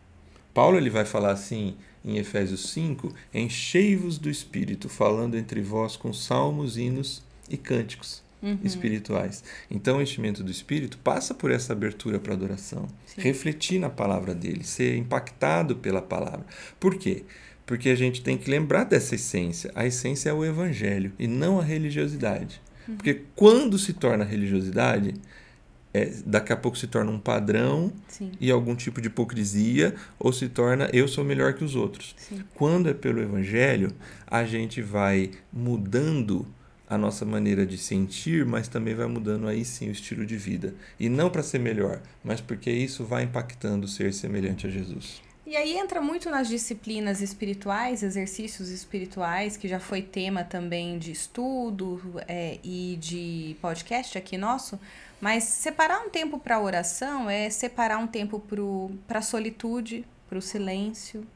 Paulo 0.51 0.75
ele 0.75 0.89
vai 0.89 1.05
falar 1.05 1.31
assim 1.31 1.75
em 2.03 2.17
Efésios 2.17 2.69
5: 2.71 3.13
Enchei-vos 3.33 4.17
do 4.17 4.29
Espírito, 4.29 4.89
falando 4.89 5.37
entre 5.37 5.61
vós 5.61 5.95
com 5.95 6.13
salmos, 6.13 6.77
hinos 6.77 7.23
e 7.49 7.57
cânticos 7.57 8.23
uhum. 8.41 8.57
espirituais. 8.63 9.43
Então, 9.69 9.97
o 9.97 10.01
enchimento 10.01 10.43
do 10.43 10.51
Espírito 10.51 10.97
passa 10.99 11.33
por 11.33 11.51
essa 11.51 11.73
abertura 11.73 12.19
para 12.19 12.33
adoração, 12.33 12.87
Sim. 13.05 13.21
refletir 13.21 13.79
na 13.79 13.89
palavra 13.89 14.33
dele, 14.33 14.63
ser 14.63 14.97
impactado 14.97 15.75
pela 15.75 16.01
palavra. 16.01 16.45
Por 16.79 16.95
quê? 16.95 17.23
Porque 17.65 17.89
a 17.89 17.95
gente 17.95 18.21
tem 18.21 18.37
que 18.37 18.49
lembrar 18.49 18.83
dessa 18.83 19.15
essência. 19.15 19.71
A 19.75 19.85
essência 19.85 20.29
é 20.29 20.33
o 20.33 20.43
evangelho 20.43 21.11
e 21.19 21.27
não 21.27 21.59
a 21.59 21.63
religiosidade. 21.63 22.61
Uhum. 22.87 22.95
Porque 22.95 23.21
quando 23.35 23.77
se 23.77 23.93
torna 23.93 24.23
religiosidade, 24.23 25.13
é, 25.93 26.11
daqui 26.25 26.53
a 26.53 26.57
pouco 26.57 26.77
se 26.77 26.87
torna 26.87 27.11
um 27.11 27.19
padrão 27.19 27.91
Sim. 28.07 28.31
e 28.39 28.51
algum 28.51 28.75
tipo 28.75 29.01
de 29.01 29.07
hipocrisia, 29.07 29.95
ou 30.19 30.31
se 30.31 30.47
torna 30.49 30.89
eu 30.93 31.07
sou 31.07 31.23
melhor 31.23 31.53
que 31.53 31.63
os 31.63 31.75
outros. 31.75 32.15
Sim. 32.17 32.43
Quando 32.53 32.89
é 32.89 32.93
pelo 32.93 33.21
Evangelho, 33.21 33.91
a 34.27 34.43
gente 34.45 34.81
vai 34.81 35.31
mudando 35.51 36.45
a 36.89 36.97
nossa 36.97 37.23
maneira 37.23 37.65
de 37.65 37.77
sentir, 37.77 38.45
mas 38.45 38.67
também 38.67 38.95
vai 38.95 39.05
mudando 39.05 39.47
aí 39.47 39.63
sim 39.63 39.89
o 39.89 39.91
estilo 39.91 40.25
de 40.25 40.35
vida. 40.35 40.73
E 40.99 41.07
não 41.07 41.29
para 41.29 41.43
ser 41.43 41.59
melhor, 41.59 42.01
mas 42.23 42.41
porque 42.41 42.71
isso 42.71 43.05
vai 43.05 43.23
impactando 43.23 43.87
ser 43.87 44.11
semelhante 44.11 44.65
a 44.65 44.69
Jesus. 44.69 45.21
E 45.45 45.55
aí 45.55 45.77
entra 45.77 45.99
muito 45.99 46.29
nas 46.29 46.47
disciplinas 46.47 47.21
espirituais, 47.21 48.03
exercícios 48.03 48.69
espirituais, 48.69 49.57
que 49.57 49.67
já 49.67 49.79
foi 49.79 50.01
tema 50.01 50.43
também 50.43 50.99
de 50.99 51.11
estudo 51.11 51.99
é, 52.27 52.59
e 52.63 52.97
de 53.01 53.55
podcast 53.59 54.15
aqui 54.15 54.37
nosso. 54.37 54.79
Mas 55.19 55.43
separar 55.43 55.99
um 56.05 56.09
tempo 56.09 56.39
para 56.39 56.59
oração 56.59 57.29
é 57.29 57.49
separar 57.49 57.97
um 57.97 58.07
tempo 58.07 58.41
para 59.07 59.19
a 59.19 59.21
solitude, 59.21 60.05
para 60.27 60.37
o 60.37 60.41
silêncio, 60.41 61.27